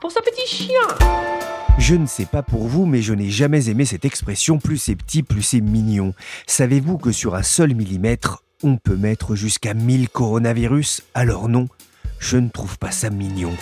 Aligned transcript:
Pour 0.00 0.10
ce 0.10 0.18
petit 0.20 0.46
chien 0.46 0.80
Je 1.78 1.94
ne 1.94 2.06
sais 2.06 2.24
pas 2.24 2.42
pour 2.42 2.66
vous, 2.66 2.86
mais 2.86 3.02
je 3.02 3.12
n'ai 3.12 3.30
jamais 3.30 3.68
aimé 3.68 3.84
cette 3.84 4.04
expression 4.04 4.58
plus 4.58 4.78
c'est 4.78 4.96
petit, 4.96 5.22
plus 5.22 5.42
c'est 5.42 5.60
mignon. 5.60 6.14
Savez-vous 6.46 6.98
que 6.98 7.12
sur 7.12 7.34
un 7.34 7.42
seul 7.42 7.74
millimètre, 7.74 8.42
on 8.62 8.76
peut 8.76 8.96
mettre 8.96 9.34
jusqu'à 9.34 9.74
1000 9.74 10.08
coronavirus? 10.08 11.02
Alors 11.14 11.48
non, 11.48 11.68
je 12.18 12.38
ne 12.38 12.48
trouve 12.48 12.78
pas 12.78 12.90
ça 12.90 13.10
mignon. 13.10 13.52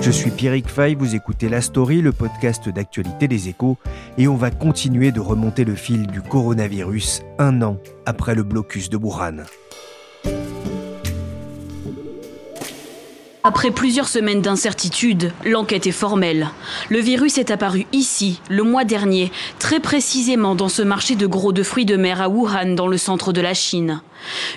Je 0.00 0.10
suis 0.10 0.30
Pierrick 0.30 0.68
Fay, 0.68 0.94
vous 0.94 1.14
écoutez 1.14 1.50
La 1.50 1.60
Story, 1.60 2.00
le 2.00 2.12
podcast 2.12 2.70
d'actualité 2.70 3.28
des 3.28 3.48
échos, 3.48 3.76
et 4.16 4.26
on 4.26 4.36
va 4.36 4.50
continuer 4.50 5.12
de 5.12 5.20
remonter 5.20 5.64
le 5.64 5.74
fil 5.74 6.06
du 6.06 6.22
coronavirus 6.22 7.20
un 7.38 7.60
an 7.60 7.78
après 8.06 8.34
le 8.34 8.42
blocus 8.42 8.88
de 8.88 8.96
Wuhan. 8.96 9.44
Après 13.48 13.70
plusieurs 13.70 14.08
semaines 14.08 14.42
d'incertitude, 14.42 15.32
l'enquête 15.42 15.86
est 15.86 15.90
formelle. 15.90 16.50
Le 16.90 16.98
virus 16.98 17.38
est 17.38 17.50
apparu 17.50 17.86
ici, 17.92 18.42
le 18.50 18.62
mois 18.62 18.84
dernier, 18.84 19.32
très 19.58 19.80
précisément 19.80 20.54
dans 20.54 20.68
ce 20.68 20.82
marché 20.82 21.16
de 21.16 21.26
gros 21.26 21.54
de 21.54 21.62
fruits 21.62 21.86
de 21.86 21.96
mer 21.96 22.20
à 22.20 22.28
Wuhan, 22.28 22.74
dans 22.74 22.88
le 22.88 22.98
centre 22.98 23.32
de 23.32 23.40
la 23.40 23.54
Chine. 23.54 24.02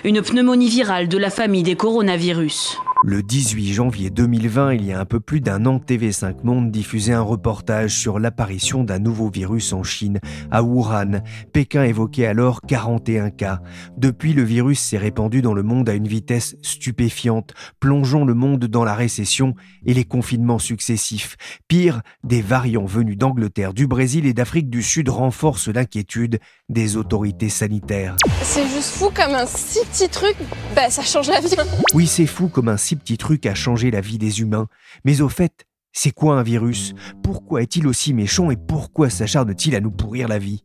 Une 0.04 0.20
pneumonie 0.20 0.68
virale 0.68 1.08
de 1.08 1.16
la 1.16 1.30
famille 1.30 1.62
des 1.62 1.74
coronavirus. 1.74 2.76
Le 3.04 3.20
18 3.20 3.72
janvier 3.72 4.10
2020, 4.10 4.74
il 4.74 4.84
y 4.84 4.92
a 4.92 5.00
un 5.00 5.04
peu 5.04 5.18
plus 5.18 5.40
d'un 5.40 5.66
an, 5.66 5.80
TV5 5.84 6.44
Monde 6.44 6.70
diffusait 6.70 7.12
un 7.12 7.20
reportage 7.20 7.98
sur 7.98 8.20
l'apparition 8.20 8.84
d'un 8.84 9.00
nouveau 9.00 9.28
virus 9.28 9.72
en 9.72 9.82
Chine, 9.82 10.20
à 10.52 10.62
Wuhan. 10.62 11.20
Pékin 11.52 11.82
évoquait 11.82 12.26
alors 12.26 12.60
41 12.60 13.30
cas. 13.30 13.58
Depuis, 13.96 14.34
le 14.34 14.44
virus 14.44 14.78
s'est 14.78 14.98
répandu 14.98 15.42
dans 15.42 15.52
le 15.52 15.64
monde 15.64 15.88
à 15.88 15.94
une 15.94 16.06
vitesse 16.06 16.54
stupéfiante, 16.62 17.54
plongeant 17.80 18.24
le 18.24 18.34
monde 18.34 18.66
dans 18.66 18.84
la 18.84 18.94
récession 18.94 19.56
et 19.84 19.94
les 19.94 20.04
confinements 20.04 20.60
successifs. 20.60 21.36
Pire, 21.66 22.02
des 22.22 22.40
variants 22.40 22.86
venus 22.86 23.18
d'Angleterre, 23.18 23.74
du 23.74 23.88
Brésil 23.88 24.26
et 24.26 24.32
d'Afrique 24.32 24.70
du 24.70 24.82
Sud 24.82 25.08
renforcent 25.08 25.66
l'inquiétude 25.66 26.38
des 26.68 26.96
autorités 26.96 27.48
sanitaires. 27.48 28.14
C'est 28.42 28.68
juste 28.68 28.90
fou 28.90 29.10
comme 29.12 29.34
un 29.34 29.46
si 29.46 29.80
petit 29.90 30.08
truc, 30.08 30.36
bah, 30.76 30.88
ça 30.88 31.02
change 31.02 31.28
la 31.28 31.40
vie. 31.40 31.56
Oui, 31.94 32.06
c'est 32.06 32.26
fou 32.26 32.46
comme 32.46 32.68
un 32.68 32.76
si 32.76 32.91
petit 32.96 33.18
truc 33.18 33.46
a 33.46 33.54
changé 33.54 33.90
la 33.90 34.00
vie 34.00 34.18
des 34.18 34.40
humains. 34.40 34.68
Mais 35.04 35.20
au 35.20 35.28
fait, 35.28 35.66
c'est 35.92 36.12
quoi 36.12 36.38
un 36.38 36.42
virus? 36.42 36.94
Pourquoi 37.22 37.62
est-il 37.62 37.86
aussi 37.86 38.14
méchant 38.14 38.50
et 38.50 38.56
pourquoi 38.56 39.10
s'acharne-t-il 39.10 39.74
à 39.74 39.80
nous 39.80 39.90
pourrir 39.90 40.26
la 40.26 40.38
vie? 40.38 40.64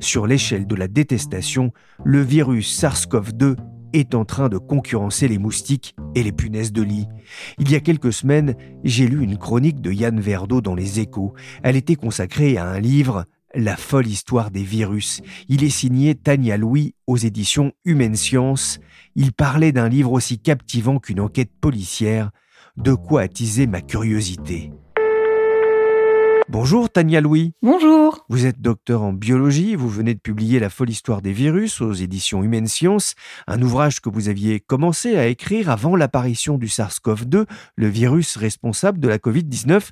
Sur 0.00 0.26
l'échelle 0.26 0.66
de 0.66 0.74
la 0.74 0.88
détestation, 0.88 1.72
le 2.04 2.20
virus 2.22 2.80
SARS-CoV-2 2.80 3.56
est 3.92 4.14
en 4.14 4.24
train 4.24 4.48
de 4.48 4.58
concurrencer 4.58 5.28
les 5.28 5.38
moustiques 5.38 5.96
et 6.14 6.22
les 6.22 6.32
punaises 6.32 6.72
de 6.72 6.82
lit. 6.82 7.06
Il 7.58 7.70
y 7.70 7.74
a 7.74 7.80
quelques 7.80 8.12
semaines, 8.12 8.54
j'ai 8.84 9.08
lu 9.08 9.22
une 9.22 9.38
chronique 9.38 9.80
de 9.80 9.92
Yann 9.92 10.20
Verdeau 10.20 10.60
dans 10.60 10.74
Les 10.74 11.00
Échos. 11.00 11.34
Elle 11.62 11.76
était 11.76 11.96
consacrée 11.96 12.56
à 12.56 12.68
un 12.68 12.80
livre 12.80 13.24
la 13.54 13.76
folle 13.76 14.06
histoire 14.06 14.50
des 14.50 14.62
virus. 14.62 15.20
Il 15.48 15.64
est 15.64 15.70
signé 15.70 16.14
Tania 16.14 16.56
Louis 16.56 16.94
aux 17.06 17.16
éditions 17.16 17.72
Humaine 17.84 18.16
Science. 18.16 18.78
Il 19.14 19.32
parlait 19.32 19.72
d'un 19.72 19.88
livre 19.88 20.12
aussi 20.12 20.38
captivant 20.38 20.98
qu'une 20.98 21.20
enquête 21.20 21.50
policière, 21.60 22.30
de 22.76 22.94
quoi 22.94 23.22
attiser 23.22 23.66
ma 23.66 23.80
curiosité. 23.80 24.70
Bonjour 26.50 26.88
Tania 26.88 27.20
Louis. 27.20 27.52
Bonjour. 27.60 28.24
Vous 28.30 28.46
êtes 28.46 28.62
docteur 28.62 29.02
en 29.02 29.12
biologie, 29.12 29.74
vous 29.74 29.90
venez 29.90 30.14
de 30.14 30.18
publier 30.18 30.58
La 30.58 30.70
folle 30.70 30.88
histoire 30.88 31.20
des 31.20 31.32
virus 31.32 31.82
aux 31.82 31.92
éditions 31.92 32.42
Humaine 32.42 32.66
Science, 32.66 33.16
un 33.46 33.60
ouvrage 33.60 34.00
que 34.00 34.08
vous 34.08 34.30
aviez 34.30 34.58
commencé 34.58 35.18
à 35.18 35.26
écrire 35.26 35.68
avant 35.68 35.94
l'apparition 35.94 36.56
du 36.56 36.68
SARS-CoV-2, 36.68 37.44
le 37.76 37.86
virus 37.88 38.38
responsable 38.38 38.98
de 38.98 39.08
la 39.08 39.18
Covid-19. 39.18 39.90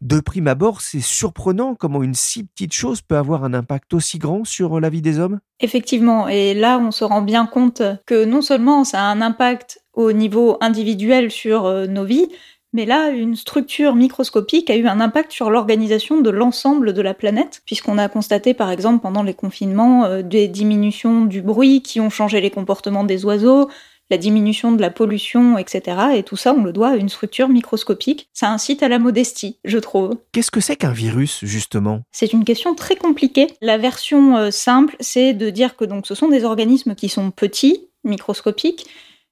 De 0.00 0.20
prime 0.20 0.48
abord, 0.48 0.80
c'est 0.80 1.02
surprenant 1.02 1.74
comment 1.74 2.02
une 2.02 2.14
si 2.14 2.44
petite 2.44 2.72
chose 2.72 3.02
peut 3.02 3.18
avoir 3.18 3.44
un 3.44 3.52
impact 3.52 3.92
aussi 3.92 4.18
grand 4.18 4.44
sur 4.44 4.80
la 4.80 4.88
vie 4.88 5.02
des 5.02 5.18
hommes. 5.18 5.40
Effectivement, 5.60 6.26
et 6.26 6.54
là 6.54 6.78
on 6.78 6.90
se 6.90 7.04
rend 7.04 7.20
bien 7.20 7.44
compte 7.44 7.82
que 8.06 8.24
non 8.24 8.40
seulement 8.40 8.84
ça 8.84 9.02
a 9.02 9.12
un 9.12 9.20
impact 9.20 9.82
au 9.92 10.12
niveau 10.12 10.56
individuel 10.62 11.30
sur 11.30 11.66
euh, 11.66 11.86
nos 11.86 12.04
vies, 12.04 12.28
mais 12.72 12.84
là, 12.84 13.10
une 13.10 13.36
structure 13.36 13.94
microscopique 13.94 14.70
a 14.70 14.76
eu 14.76 14.86
un 14.86 15.00
impact 15.00 15.32
sur 15.32 15.50
l'organisation 15.50 16.20
de 16.20 16.30
l'ensemble 16.30 16.92
de 16.92 17.02
la 17.02 17.14
planète, 17.14 17.62
puisqu'on 17.64 17.98
a 17.98 18.08
constaté 18.08 18.54
par 18.54 18.70
exemple 18.70 19.02
pendant 19.02 19.22
les 19.22 19.34
confinements 19.34 20.04
euh, 20.04 20.22
des 20.22 20.48
diminutions 20.48 21.24
du 21.24 21.40
bruit 21.42 21.82
qui 21.82 22.00
ont 22.00 22.10
changé 22.10 22.40
les 22.40 22.50
comportements 22.50 23.04
des 23.04 23.24
oiseaux, 23.24 23.68
la 24.10 24.18
diminution 24.18 24.72
de 24.72 24.80
la 24.80 24.90
pollution, 24.90 25.58
etc. 25.58 25.96
Et 26.14 26.22
tout 26.22 26.36
ça, 26.36 26.54
on 26.54 26.62
le 26.62 26.72
doit 26.72 26.90
à 26.90 26.96
une 26.96 27.08
structure 27.08 27.48
microscopique. 27.48 28.28
Ça 28.32 28.50
incite 28.50 28.82
à 28.82 28.88
la 28.88 28.98
modestie, 28.98 29.58
je 29.64 29.78
trouve. 29.78 30.16
Qu'est-ce 30.32 30.50
que 30.50 30.60
c'est 30.60 30.76
qu'un 30.76 30.92
virus, 30.92 31.40
justement? 31.44 32.00
C'est 32.10 32.32
une 32.32 32.44
question 32.44 32.74
très 32.74 32.96
compliquée. 32.96 33.48
La 33.60 33.78
version 33.78 34.36
euh, 34.36 34.50
simple, 34.50 34.96
c'est 35.00 35.34
de 35.34 35.50
dire 35.50 35.76
que 35.76 35.84
donc 35.84 36.06
ce 36.06 36.14
sont 36.14 36.28
des 36.28 36.44
organismes 36.44 36.94
qui 36.94 37.08
sont 37.08 37.30
petits, 37.30 37.88
microscopiques, 38.04 38.86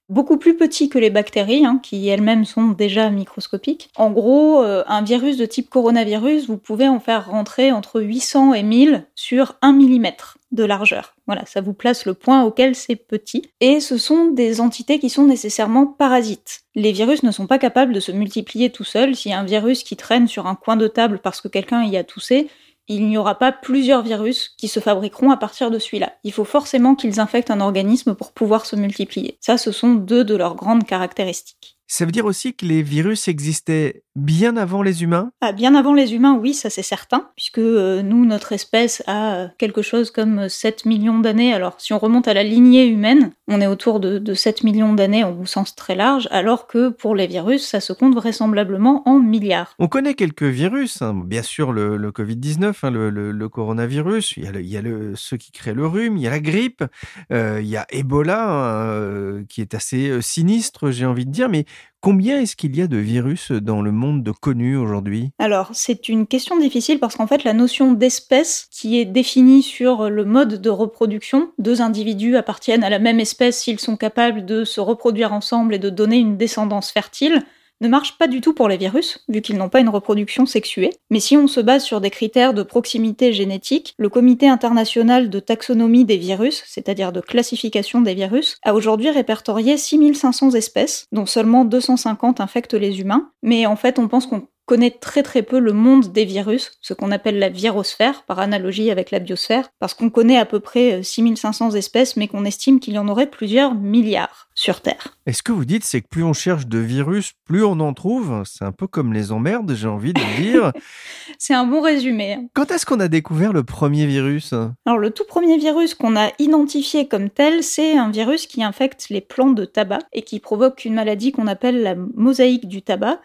beaucoup 0.08 0.36
plus 0.36 0.56
petits 0.56 0.88
que 0.88 0.98
les 0.98 1.10
bactéries, 1.10 1.64
hein, 1.64 1.80
qui 1.82 2.08
elles-mêmes 2.08 2.44
sont 2.44 2.68
déjà 2.68 3.10
microscopiques. 3.10 3.90
En 3.96 4.10
gros, 4.10 4.62
euh, 4.62 4.84
un 4.86 5.02
virus 5.02 5.36
de 5.36 5.46
type 5.46 5.70
coronavirus, 5.70 6.46
vous 6.46 6.58
pouvez 6.58 6.88
en 6.88 7.00
faire 7.00 7.28
rentrer 7.30 7.72
entre 7.72 8.00
800 8.00 8.54
et 8.54 8.62
1000 8.62 9.06
sur 9.14 9.56
1 9.62 9.72
mm 9.72 10.06
de 10.52 10.64
largeur. 10.64 11.14
Voilà, 11.26 11.44
ça 11.44 11.60
vous 11.60 11.72
place 11.72 12.06
le 12.06 12.14
point 12.14 12.44
auquel 12.44 12.76
c'est 12.76 12.96
petit. 12.96 13.42
Et 13.60 13.80
ce 13.80 13.98
sont 13.98 14.26
des 14.26 14.60
entités 14.60 14.98
qui 14.98 15.10
sont 15.10 15.24
nécessairement 15.24 15.86
parasites. 15.86 16.62
Les 16.76 16.92
virus 16.92 17.24
ne 17.24 17.32
sont 17.32 17.48
pas 17.48 17.58
capables 17.58 17.92
de 17.92 18.00
se 18.00 18.12
multiplier 18.12 18.70
tout 18.70 18.84
seuls. 18.84 19.14
A 19.26 19.38
un 19.38 19.44
virus 19.44 19.82
qui 19.82 19.96
traîne 19.96 20.28
sur 20.28 20.46
un 20.46 20.54
coin 20.54 20.76
de 20.76 20.86
table 20.86 21.18
parce 21.22 21.40
que 21.40 21.48
quelqu'un 21.48 21.82
y 21.84 21.96
a 21.96 22.04
toussé, 22.04 22.48
il 22.88 23.08
n'y 23.08 23.18
aura 23.18 23.36
pas 23.36 23.52
plusieurs 23.52 24.02
virus 24.02 24.50
qui 24.56 24.68
se 24.68 24.80
fabriqueront 24.80 25.30
à 25.30 25.36
partir 25.36 25.70
de 25.70 25.78
celui-là. 25.78 26.14
Il 26.24 26.32
faut 26.32 26.44
forcément 26.44 26.94
qu'ils 26.94 27.20
infectent 27.20 27.50
un 27.50 27.60
organisme 27.60 28.14
pour 28.14 28.32
pouvoir 28.32 28.66
se 28.66 28.76
multiplier. 28.76 29.38
Ça, 29.40 29.58
ce 29.58 29.72
sont 29.72 29.94
deux 29.94 30.24
de 30.24 30.36
leurs 30.36 30.54
grandes 30.54 30.84
caractéristiques. 30.84 31.75
Ça 31.88 32.04
veut 32.04 32.12
dire 32.12 32.24
aussi 32.24 32.54
que 32.54 32.66
les 32.66 32.82
virus 32.82 33.28
existaient 33.28 34.02
bien 34.16 34.56
avant 34.56 34.82
les 34.82 35.02
humains? 35.04 35.30
Ah, 35.40 35.52
Bien 35.52 35.74
avant 35.74 35.94
les 35.94 36.14
humains, 36.14 36.36
oui, 36.40 36.52
ça 36.52 36.70
c'est 36.70 36.82
certain, 36.82 37.28
puisque 37.36 37.58
euh, 37.58 38.02
nous, 38.02 38.24
notre 38.24 38.52
espèce 38.52 39.02
a 39.06 39.48
quelque 39.58 39.82
chose 39.82 40.10
comme 40.10 40.48
7 40.48 40.84
millions 40.86 41.20
d'années. 41.20 41.52
Alors 41.52 41.74
si 41.78 41.92
on 41.92 41.98
remonte 41.98 42.26
à 42.26 42.34
la 42.34 42.42
lignée 42.42 42.86
humaine, 42.86 43.30
on 43.46 43.60
est 43.60 43.66
autour 43.66 44.00
de, 44.00 44.34
7 44.34 44.64
millions 44.64 44.94
d'années 44.94 45.24
au 45.24 45.46
sens 45.46 45.74
très 45.76 45.94
large, 45.94 46.28
alors 46.30 46.66
que 46.66 46.88
pour 46.88 47.14
les 47.14 47.26
virus, 47.26 47.66
ça 47.66 47.80
se 47.80 47.92
compte 47.92 48.14
vraisemblablement 48.14 49.02
en 49.08 49.20
milliards. 49.20 49.74
On 49.78 49.86
connaît 49.86 50.14
quelques 50.14 50.42
virus, 50.42 51.02
hein. 51.02 51.14
bien 51.24 51.42
sûr 51.42 51.72
le, 51.72 51.96
Covid-19, 52.10 52.74
hein, 52.82 52.90
le, 52.90 53.48
coronavirus, 53.48 54.36
il 54.36 54.44
y 54.44 54.48
a, 54.48 54.60
il 54.60 54.66
y 54.66 54.76
a 54.76 54.82
ceux 55.14 55.36
qui 55.36 55.52
créent 55.52 55.74
le 55.74 55.86
rhume, 55.86 56.16
il 56.16 56.22
y 56.22 56.26
a 56.26 56.30
la 56.30 56.40
grippe, 56.40 56.84
euh, 57.32 57.60
il 57.62 57.68
y 57.68 57.76
a 57.76 57.86
Ebola, 57.90 58.48
hein, 58.48 58.90
euh, 58.90 59.44
qui 59.48 59.60
est 59.60 59.74
assez 59.74 60.20
sinistre, 60.20 60.90
j'ai 60.90 61.06
envie 61.06 61.26
de 61.26 61.30
dire, 61.30 61.48
mais 61.48 61.64
Combien 62.00 62.40
est-ce 62.40 62.54
qu'il 62.54 62.76
y 62.76 62.82
a 62.82 62.86
de 62.86 62.98
virus 62.98 63.50
dans 63.50 63.82
le 63.82 63.90
monde 63.90 64.22
de 64.22 64.30
connu 64.30 64.76
aujourd'hui? 64.76 65.30
Alors, 65.38 65.70
c'est 65.72 66.08
une 66.08 66.26
question 66.26 66.56
difficile 66.56 67.00
parce 67.00 67.16
qu'en 67.16 67.26
fait, 67.26 67.42
la 67.42 67.52
notion 67.52 67.92
d'espèce 67.92 68.68
qui 68.70 69.00
est 69.00 69.04
définie 69.04 69.62
sur 69.62 70.08
le 70.08 70.24
mode 70.24 70.60
de 70.60 70.70
reproduction, 70.70 71.50
deux 71.58 71.82
individus 71.82 72.36
appartiennent 72.36 72.84
à 72.84 72.90
la 72.90 73.00
même 73.00 73.18
espèce 73.18 73.58
s'ils 73.60 73.80
sont 73.80 73.96
capables 73.96 74.44
de 74.44 74.64
se 74.64 74.80
reproduire 74.80 75.32
ensemble 75.32 75.74
et 75.74 75.80
de 75.80 75.90
donner 75.90 76.18
une 76.18 76.36
descendance 76.36 76.92
fertile, 76.92 77.42
ne 77.80 77.88
marche 77.88 78.18
pas 78.18 78.26
du 78.26 78.40
tout 78.40 78.54
pour 78.54 78.68
les 78.68 78.76
virus, 78.76 79.24
vu 79.28 79.42
qu'ils 79.42 79.56
n'ont 79.56 79.68
pas 79.68 79.80
une 79.80 79.88
reproduction 79.88 80.46
sexuée. 80.46 80.90
Mais 81.10 81.20
si 81.20 81.36
on 81.36 81.46
se 81.46 81.60
base 81.60 81.84
sur 81.84 82.00
des 82.00 82.10
critères 82.10 82.54
de 82.54 82.62
proximité 82.62 83.32
génétique, 83.32 83.94
le 83.98 84.08
Comité 84.08 84.48
international 84.48 85.30
de 85.30 85.40
taxonomie 85.40 86.04
des 86.04 86.16
virus, 86.16 86.62
c'est-à-dire 86.66 87.12
de 87.12 87.20
classification 87.20 88.00
des 88.00 88.14
virus, 88.14 88.58
a 88.62 88.74
aujourd'hui 88.74 89.10
répertorié 89.10 89.76
6500 89.76 90.52
espèces, 90.52 91.06
dont 91.12 91.26
seulement 91.26 91.64
250 91.64 92.40
infectent 92.40 92.74
les 92.74 93.00
humains. 93.00 93.30
Mais 93.42 93.66
en 93.66 93.76
fait, 93.76 93.98
on 93.98 94.08
pense 94.08 94.26
qu'on 94.26 94.48
connaît 94.66 94.90
très 94.90 95.22
très 95.22 95.42
peu 95.42 95.58
le 95.58 95.72
monde 95.72 96.12
des 96.12 96.24
virus, 96.24 96.72
ce 96.80 96.92
qu'on 96.92 97.12
appelle 97.12 97.38
la 97.38 97.48
virosphère, 97.48 98.24
par 98.24 98.40
analogie 98.40 98.90
avec 98.90 99.10
la 99.12 99.20
biosphère, 99.20 99.68
parce 99.78 99.94
qu'on 99.94 100.10
connaît 100.10 100.38
à 100.38 100.44
peu 100.44 100.60
près 100.60 101.02
6500 101.02 101.70
euh, 101.70 101.76
espèces, 101.76 102.16
mais 102.16 102.28
qu'on 102.28 102.44
estime 102.44 102.80
qu'il 102.80 102.94
y 102.94 102.98
en 102.98 103.08
aurait 103.08 103.30
plusieurs 103.30 103.74
milliards 103.74 104.45
sur 104.56 104.80
Terre. 104.80 105.18
est 105.26 105.34
ce 105.34 105.42
que 105.42 105.52
vous 105.52 105.66
dites, 105.66 105.84
c'est 105.84 106.00
que 106.00 106.08
plus 106.08 106.24
on 106.24 106.32
cherche 106.32 106.66
de 106.66 106.78
virus, 106.78 107.34
plus 107.44 107.62
on 107.62 107.78
en 107.78 107.92
trouve? 107.92 108.42
C'est 108.46 108.64
un 108.64 108.72
peu 108.72 108.86
comme 108.86 109.12
les 109.12 109.30
emmerdes, 109.30 109.74
j'ai 109.74 109.86
envie 109.86 110.14
de 110.14 110.40
dire. 110.40 110.72
c'est 111.38 111.52
un 111.52 111.66
bon 111.66 111.82
résumé. 111.82 112.38
Quand 112.54 112.70
est-ce 112.70 112.86
qu'on 112.86 112.98
a 112.98 113.08
découvert 113.08 113.52
le 113.52 113.64
premier 113.64 114.06
virus? 114.06 114.54
Alors 114.86 114.98
le 114.98 115.10
tout 115.10 115.26
premier 115.28 115.58
virus 115.58 115.94
qu'on 115.94 116.16
a 116.16 116.30
identifié 116.38 117.06
comme 117.06 117.28
tel, 117.28 117.62
c'est 117.62 117.98
un 117.98 118.10
virus 118.10 118.46
qui 118.46 118.64
infecte 118.64 119.08
les 119.10 119.20
plants 119.20 119.50
de 119.50 119.66
tabac 119.66 120.00
et 120.14 120.22
qui 120.22 120.40
provoque 120.40 120.86
une 120.86 120.94
maladie 120.94 121.32
qu'on 121.32 121.46
appelle 121.46 121.82
la 121.82 121.94
mosaïque 121.94 122.66
du 122.66 122.80
tabac. 122.80 123.20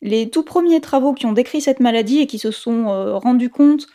Les 0.00 0.30
tout 0.30 0.44
premiers 0.44 0.80
travaux 0.80 1.12
qui 1.12 1.26
ont 1.26 1.34
décrit 1.34 1.60
cette 1.60 1.80
maladie 1.80 2.20
et 2.20 2.26
qui 2.26 2.38
se 2.38 2.50
sont 2.50 2.88
euh, 2.88 3.16
rendus 3.16 3.50
compte 3.50 3.86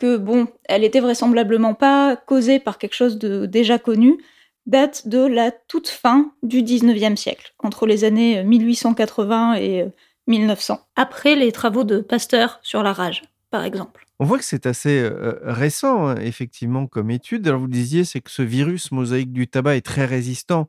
que, 0.00 0.16
bon, 0.16 0.48
elle 0.64 0.82
était 0.82 0.98
vraisemblablement 0.98 1.74
pas 1.74 2.16
causée 2.16 2.58
par 2.58 2.78
quelque 2.78 2.96
chose 2.96 3.16
de 3.16 3.46
déjà 3.46 3.78
connu, 3.78 4.18
datent 4.66 5.08
de 5.08 5.18
la 5.18 5.50
toute 5.50 5.88
fin 5.88 6.32
du 6.42 6.62
19e 6.62 7.16
siècle, 7.16 7.54
entre 7.58 7.86
les 7.86 8.04
années 8.04 8.42
1880 8.44 9.54
et 9.54 9.86
1900, 10.26 10.74
euh, 10.74 10.76
après 10.96 11.34
les 11.34 11.52
travaux 11.52 11.84
de 11.84 11.98
Pasteur 11.98 12.60
sur 12.62 12.82
la 12.82 12.92
rage, 12.92 13.22
par 13.50 13.64
exemple. 13.64 14.06
On 14.18 14.24
voit 14.24 14.38
que 14.38 14.44
c'est 14.44 14.66
assez 14.66 15.00
euh, 15.00 15.40
récent, 15.42 16.06
hein, 16.08 16.16
effectivement, 16.16 16.86
comme 16.86 17.10
étude. 17.10 17.48
Alors, 17.48 17.60
vous 17.60 17.66
disiez, 17.66 18.04
c'est 18.04 18.20
que 18.20 18.30
ce 18.30 18.42
virus 18.42 18.92
mosaïque 18.92 19.32
du 19.32 19.48
tabac 19.48 19.76
est 19.76 19.84
très 19.84 20.04
résistant 20.04 20.68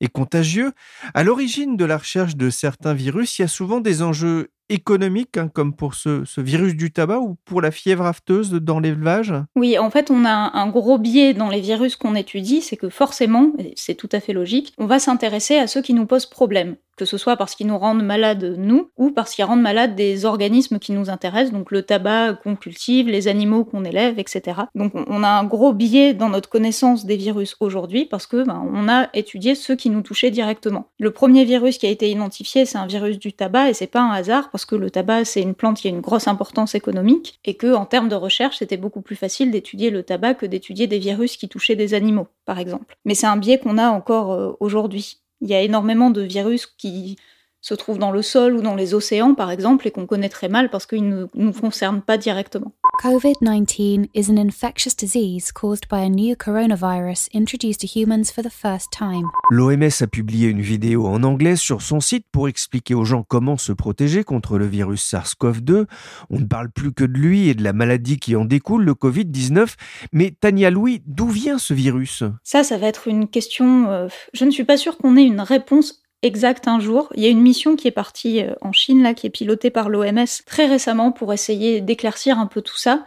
et 0.00 0.08
contagieux. 0.08 0.72
À 1.14 1.24
l'origine 1.24 1.76
de 1.76 1.84
la 1.84 1.98
recherche 1.98 2.36
de 2.36 2.50
certains 2.50 2.94
virus, 2.94 3.38
il 3.38 3.42
y 3.42 3.44
a 3.44 3.48
souvent 3.48 3.80
des 3.80 4.02
enjeux 4.02 4.50
économiques, 4.70 5.36
hein, 5.36 5.48
comme 5.52 5.74
pour 5.74 5.94
ce, 5.94 6.24
virus 6.40 6.74
du 6.74 6.92
tabac 6.92 7.18
ou 7.18 7.36
pour 7.44 7.60
la 7.60 7.70
fièvre 7.70 8.06
afteuse 8.06 8.52
dans 8.52 8.80
l'élevage? 8.80 9.34
Oui, 9.56 9.78
en 9.78 9.90
fait, 9.90 10.10
on 10.10 10.24
a 10.24 10.50
un 10.54 10.68
gros 10.68 10.98
biais 10.98 11.34
dans 11.34 11.50
les 11.50 11.60
virus 11.60 11.96
qu'on 11.96 12.14
étudie, 12.14 12.62
c'est 12.62 12.76
que 12.76 12.88
forcément, 12.88 13.52
et 13.58 13.72
c'est 13.76 13.94
tout 13.94 14.08
à 14.12 14.20
fait 14.20 14.32
logique, 14.32 14.72
on 14.78 14.86
va 14.86 14.98
s'intéresser 14.98 15.56
à 15.56 15.66
ceux 15.66 15.82
qui 15.82 15.94
nous 15.94 16.06
posent 16.06 16.26
problème 16.26 16.76
que 17.00 17.06
ce 17.06 17.16
soit 17.16 17.36
parce 17.36 17.54
qu'ils 17.54 17.66
nous 17.66 17.78
rendent 17.78 18.04
malades 18.04 18.56
nous, 18.58 18.90
ou 18.98 19.10
parce 19.10 19.34
qu'ils 19.34 19.46
rendent 19.46 19.62
malades 19.62 19.96
des 19.96 20.26
organismes 20.26 20.78
qui 20.78 20.92
nous 20.92 21.08
intéressent, 21.08 21.52
donc 21.52 21.70
le 21.70 21.80
tabac 21.80 22.34
qu'on 22.42 22.56
cultive, 22.56 23.08
les 23.08 23.26
animaux 23.26 23.64
qu'on 23.64 23.84
élève, 23.84 24.18
etc. 24.18 24.60
Donc 24.74 24.92
on 24.94 25.22
a 25.22 25.28
un 25.28 25.44
gros 25.44 25.72
biais 25.72 26.12
dans 26.12 26.28
notre 26.28 26.50
connaissance 26.50 27.06
des 27.06 27.16
virus 27.16 27.56
aujourd'hui 27.60 28.04
parce 28.04 28.26
que 28.26 28.44
ben, 28.44 28.62
on 28.74 28.86
a 28.86 29.08
étudié 29.14 29.54
ceux 29.54 29.76
qui 29.76 29.88
nous 29.88 30.02
touchaient 30.02 30.30
directement. 30.30 30.88
Le 30.98 31.10
premier 31.10 31.44
virus 31.44 31.78
qui 31.78 31.86
a 31.86 31.90
été 31.90 32.10
identifié, 32.10 32.66
c'est 32.66 32.76
un 32.76 32.86
virus 32.86 33.18
du 33.18 33.32
tabac 33.32 33.70
et 33.70 33.74
c'est 33.74 33.86
pas 33.86 34.02
un 34.02 34.10
hasard 34.10 34.50
parce 34.50 34.66
que 34.66 34.74
le 34.74 34.90
tabac 34.90 35.24
c'est 35.24 35.40
une 35.40 35.54
plante 35.54 35.78
qui 35.78 35.88
a 35.88 35.90
une 35.90 36.02
grosse 36.02 36.28
importance 36.28 36.74
économique 36.74 37.40
et 37.46 37.54
que 37.54 37.72
en 37.74 37.86
termes 37.86 38.10
de 38.10 38.14
recherche, 38.14 38.58
c'était 38.58 38.76
beaucoup 38.76 39.00
plus 39.00 39.16
facile 39.16 39.50
d'étudier 39.50 39.88
le 39.88 40.02
tabac 40.02 40.34
que 40.34 40.44
d'étudier 40.44 40.86
des 40.86 40.98
virus 40.98 41.38
qui 41.38 41.48
touchaient 41.48 41.76
des 41.76 41.94
animaux, 41.94 42.28
par 42.44 42.58
exemple. 42.58 42.94
Mais 43.06 43.14
c'est 43.14 43.26
un 43.26 43.38
biais 43.38 43.58
qu'on 43.58 43.78
a 43.78 43.88
encore 43.88 44.32
euh, 44.32 44.52
aujourd'hui. 44.60 45.20
Il 45.40 45.48
y 45.48 45.54
a 45.54 45.62
énormément 45.62 46.10
de 46.10 46.22
virus 46.22 46.66
qui 46.66 47.16
se 47.60 47.74
trouvent 47.74 47.98
dans 47.98 48.10
le 48.10 48.22
sol 48.22 48.54
ou 48.54 48.62
dans 48.62 48.74
les 48.74 48.94
océans, 48.94 49.34
par 49.34 49.50
exemple, 49.50 49.86
et 49.86 49.90
qu'on 49.90 50.06
connaît 50.06 50.28
très 50.28 50.48
mal 50.48 50.70
parce 50.70 50.86
qu'ils 50.86 51.08
ne 51.08 51.26
nous 51.34 51.52
concernent 51.52 52.02
pas 52.02 52.16
directement. 52.16 52.72
COVID-19 53.02 54.08
is 54.14 54.30
an 54.30 54.36
infectious 54.36 54.94
disease 54.94 55.52
caused 55.52 55.88
by 55.88 56.04
a 56.04 56.08
new 56.08 56.36
coronavirus 56.36 57.28
introduced 57.34 57.80
to 57.80 57.86
humans 57.86 58.30
for 58.30 58.42
the 58.42 58.50
first 58.50 58.90
time. 58.92 59.24
L'OMS 59.50 60.02
a 60.02 60.06
publié 60.06 60.48
une 60.48 60.60
vidéo 60.60 61.06
en 61.06 61.22
anglais 61.22 61.56
sur 61.56 61.80
son 61.80 62.00
site 62.00 62.26
pour 62.30 62.48
expliquer 62.48 62.94
aux 62.94 63.04
gens 63.04 63.24
comment 63.26 63.56
se 63.56 63.72
protéger 63.72 64.22
contre 64.22 64.58
le 64.58 64.66
virus 64.66 65.02
SARS-CoV-2. 65.14 65.86
On 66.28 66.40
ne 66.40 66.44
parle 66.44 66.70
plus 66.70 66.92
que 66.92 67.04
de 67.04 67.16
lui 67.16 67.48
et 67.48 67.54
de 67.54 67.64
la 67.64 67.72
maladie 67.72 68.18
qui 68.18 68.36
en 68.36 68.44
découle, 68.44 68.84
le 68.84 68.92
Covid-19. 68.92 69.74
Mais 70.12 70.34
Tania 70.38 70.70
Louis, 70.70 71.02
d'où 71.06 71.28
vient 71.28 71.58
ce 71.58 71.72
virus? 71.72 72.22
Ça, 72.44 72.64
ça 72.64 72.76
va 72.76 72.86
être 72.86 73.08
une 73.08 73.28
question. 73.28 73.88
Euh, 73.88 74.08
je 74.34 74.44
ne 74.44 74.50
suis 74.50 74.64
pas 74.64 74.76
sûre 74.76 74.98
qu'on 74.98 75.16
ait 75.16 75.24
une 75.24 75.40
réponse 75.40 76.02
exact 76.22 76.68
un 76.68 76.80
jour. 76.80 77.08
Il 77.14 77.22
y 77.22 77.26
a 77.26 77.30
une 77.30 77.40
mission 77.40 77.76
qui 77.76 77.88
est 77.88 77.92
partie 77.92 78.42
euh, 78.42 78.54
en 78.60 78.72
Chine, 78.72 79.02
là, 79.02 79.14
qui 79.14 79.26
est 79.26 79.30
pilotée 79.30 79.70
par 79.70 79.88
l'OMS 79.88 80.26
très 80.46 80.66
récemment 80.66 81.12
pour 81.12 81.32
essayer 81.32 81.80
d'éclaircir 81.80 82.38
un 82.38 82.46
peu 82.46 82.62
tout 82.62 82.76
ça. 82.76 83.04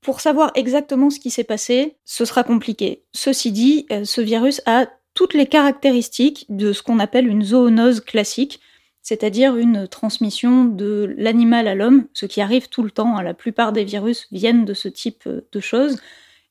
Pour 0.00 0.20
savoir 0.20 0.52
exactement 0.54 1.10
ce 1.10 1.18
qui 1.18 1.30
s'est 1.30 1.44
passé, 1.44 1.96
ce 2.04 2.24
sera 2.24 2.44
compliqué. 2.44 3.02
Ceci 3.12 3.52
dit, 3.52 3.86
euh, 3.90 4.04
ce 4.04 4.20
virus 4.20 4.62
a 4.66 4.86
toutes 5.14 5.34
les 5.34 5.46
caractéristiques 5.46 6.46
de 6.48 6.72
ce 6.72 6.82
qu'on 6.82 6.98
appelle 6.98 7.26
une 7.26 7.42
zoonose 7.42 8.00
classique, 8.00 8.60
c'est-à-dire 9.02 9.56
une 9.56 9.88
transmission 9.88 10.64
de 10.64 11.14
l'animal 11.16 11.68
à 11.68 11.74
l'homme, 11.74 12.06
ce 12.12 12.26
qui 12.26 12.40
arrive 12.40 12.68
tout 12.68 12.82
le 12.82 12.90
temps. 12.90 13.16
Hein. 13.16 13.22
La 13.22 13.34
plupart 13.34 13.72
des 13.72 13.84
virus 13.84 14.26
viennent 14.32 14.64
de 14.64 14.74
ce 14.74 14.88
type 14.88 15.24
euh, 15.26 15.46
de 15.52 15.60
choses. 15.60 15.98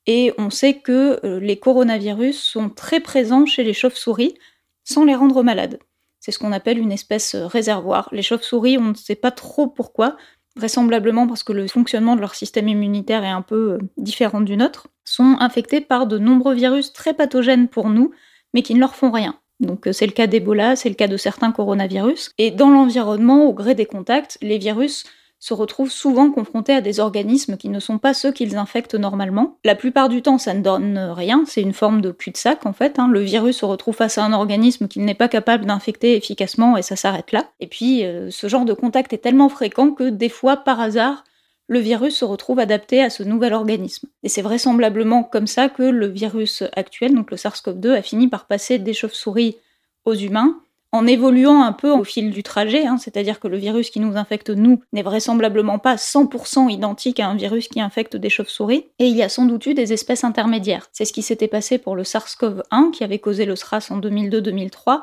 Et 0.07 0.33
on 0.37 0.51
sait 0.51 0.75
que 0.75 1.19
les 1.39 1.57
coronavirus 1.57 2.39
sont 2.39 2.69
très 2.69 2.99
présents 2.99 3.47
chez 3.47 3.63
les 3.63 3.73
chauves-souris 3.73 4.35
sans 4.83 5.03
les 5.03 5.15
rendre 5.15 5.41
malades. 5.41 5.79
C'est 6.25 6.31
ce 6.31 6.39
qu'on 6.39 6.53
appelle 6.53 6.79
une 6.79 6.91
espèce 6.91 7.35
euh, 7.35 7.45
réservoir. 7.45 8.09
Les 8.11 8.23
chauves-souris, 8.23 8.79
on 8.79 8.85
ne 8.85 8.93
sait 8.95 9.13
pas 9.13 9.29
trop 9.29 9.67
pourquoi, 9.67 10.17
vraisemblablement 10.55 11.27
parce 11.27 11.43
que 11.43 11.53
le 11.53 11.67
fonctionnement 11.67 12.15
de 12.15 12.21
leur 12.21 12.33
système 12.33 12.67
immunitaire 12.67 13.23
est 13.23 13.29
un 13.29 13.43
peu 13.43 13.73
euh, 13.73 13.77
différent 13.97 14.41
du 14.41 14.57
nôtre, 14.57 14.87
sont 15.03 15.37
infectés 15.39 15.81
par 15.81 16.07
de 16.07 16.17
nombreux 16.17 16.55
virus 16.55 16.93
très 16.93 17.13
pathogènes 17.13 17.67
pour 17.67 17.91
nous, 17.91 18.09
mais 18.55 18.63
qui 18.63 18.73
ne 18.73 18.79
leur 18.79 18.95
font 18.95 19.11
rien. 19.11 19.39
Donc 19.59 19.85
euh, 19.85 19.91
c'est 19.93 20.07
le 20.07 20.13
cas 20.13 20.25
d'Ebola, 20.25 20.75
c'est 20.75 20.89
le 20.89 20.95
cas 20.95 21.07
de 21.07 21.15
certains 21.15 21.51
coronavirus. 21.51 22.31
Et 22.39 22.49
dans 22.49 22.71
l'environnement, 22.71 23.45
au 23.45 23.53
gré 23.53 23.75
des 23.75 23.85
contacts, 23.85 24.39
les 24.41 24.57
virus 24.57 25.03
se 25.45 25.53
retrouvent 25.53 25.91
souvent 25.91 26.31
confrontés 26.31 26.73
à 26.73 26.81
des 26.81 26.99
organismes 26.99 27.55
qui 27.55 27.69
ne 27.69 27.79
sont 27.79 27.99
pas 27.99 28.15
ceux 28.15 28.31
qu'ils 28.31 28.57
infectent 28.57 28.95
normalement. 28.95 29.59
La 29.63 29.75
plupart 29.75 30.09
du 30.09 30.23
temps, 30.23 30.39
ça 30.39 30.55
ne 30.55 30.63
donne 30.63 30.97
rien, 30.97 31.43
c'est 31.45 31.61
une 31.61 31.71
forme 31.71 32.01
de 32.01 32.09
cul-de-sac 32.09 32.65
en 32.65 32.73
fait. 32.73 32.97
Hein. 32.97 33.07
Le 33.11 33.19
virus 33.19 33.57
se 33.57 33.65
retrouve 33.65 33.93
face 33.93 34.17
à 34.17 34.23
un 34.23 34.33
organisme 34.33 34.87
qu'il 34.87 35.05
n'est 35.05 35.13
pas 35.13 35.27
capable 35.27 35.67
d'infecter 35.67 36.15
efficacement 36.15 36.77
et 36.77 36.81
ça 36.81 36.95
s'arrête 36.95 37.31
là. 37.31 37.45
Et 37.59 37.67
puis, 37.67 38.03
euh, 38.03 38.31
ce 38.31 38.47
genre 38.47 38.65
de 38.65 38.73
contact 38.73 39.13
est 39.13 39.19
tellement 39.19 39.47
fréquent 39.47 39.91
que 39.91 40.09
des 40.09 40.29
fois, 40.29 40.57
par 40.57 40.79
hasard, 40.79 41.23
le 41.67 41.77
virus 41.77 42.17
se 42.17 42.25
retrouve 42.25 42.57
adapté 42.57 43.03
à 43.03 43.11
ce 43.11 43.21
nouvel 43.21 43.53
organisme. 43.53 44.07
Et 44.23 44.29
c'est 44.29 44.41
vraisemblablement 44.41 45.23
comme 45.23 45.45
ça 45.45 45.69
que 45.69 45.83
le 45.83 46.07
virus 46.07 46.63
actuel, 46.75 47.13
donc 47.13 47.29
le 47.29 47.37
SARS-CoV-2, 47.37 47.91
a 47.91 48.01
fini 48.01 48.27
par 48.27 48.47
passer 48.47 48.79
des 48.79 48.93
chauves-souris 48.93 49.57
aux 50.05 50.15
humains 50.15 50.59
en 50.95 51.05
évoluant 51.07 51.61
un 51.61 51.73
peu 51.73 51.91
au 51.91 52.05
fil 52.05 52.31
du 52.31 52.41
trajet, 52.41 52.85
hein, 52.85 52.97
c'est-à-dire 52.97 53.41
que 53.41 53.49
le 53.49 53.57
virus 53.57 53.89
qui 53.89 53.99
nous 53.99 54.15
infecte 54.15 54.49
nous 54.49 54.81
n'est 54.93 55.03
vraisemblablement 55.03 55.77
pas 55.77 55.95
100% 55.95 56.71
identique 56.71 57.19
à 57.19 57.27
un 57.27 57.35
virus 57.35 57.67
qui 57.67 57.81
infecte 57.81 58.15
des 58.15 58.29
chauves-souris, 58.29 58.85
et 58.99 59.07
il 59.07 59.15
y 59.15 59.21
a 59.21 59.27
sans 59.27 59.45
doute 59.45 59.65
eu 59.65 59.73
des 59.73 59.91
espèces 59.91 60.23
intermédiaires. 60.23 60.87
C'est 60.93 61.03
ce 61.03 61.11
qui 61.11 61.21
s'était 61.21 61.49
passé 61.49 61.77
pour 61.77 61.97
le 61.97 62.03
SARS-CoV-1 62.03 62.91
qui 62.91 63.03
avait 63.03 63.19
causé 63.19 63.45
le 63.45 63.57
SRAS 63.57 63.87
en 63.89 63.99
2002-2003. 63.99 65.01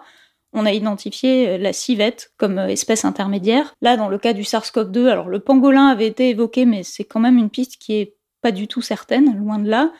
On 0.54 0.64
a 0.64 0.72
identifié 0.72 1.48
euh, 1.48 1.58
la 1.58 1.74
civette 1.74 2.32
comme 2.38 2.58
euh, 2.58 2.68
espèce 2.68 3.04
intermédiaire. 3.04 3.74
Là, 3.82 3.98
dans 3.98 4.08
le 4.08 4.18
cas 4.18 4.32
du 4.32 4.42
SARS-CoV-2, 4.42 5.08
alors 5.08 5.28
le 5.28 5.40
pangolin 5.40 5.88
avait 5.88 6.06
été 6.06 6.30
évoqué, 6.30 6.64
mais 6.64 6.84
c'est 6.84 7.04
quand 7.04 7.20
même 7.20 7.36
une 7.36 7.50
piste 7.50 7.76
qui 7.76 7.94
est 7.94 8.16
pas 8.40 8.52
du 8.52 8.66
tout 8.66 8.82
certaine, 8.82 9.36
loin 9.38 9.58
de 9.58 9.68
là. 9.68 9.92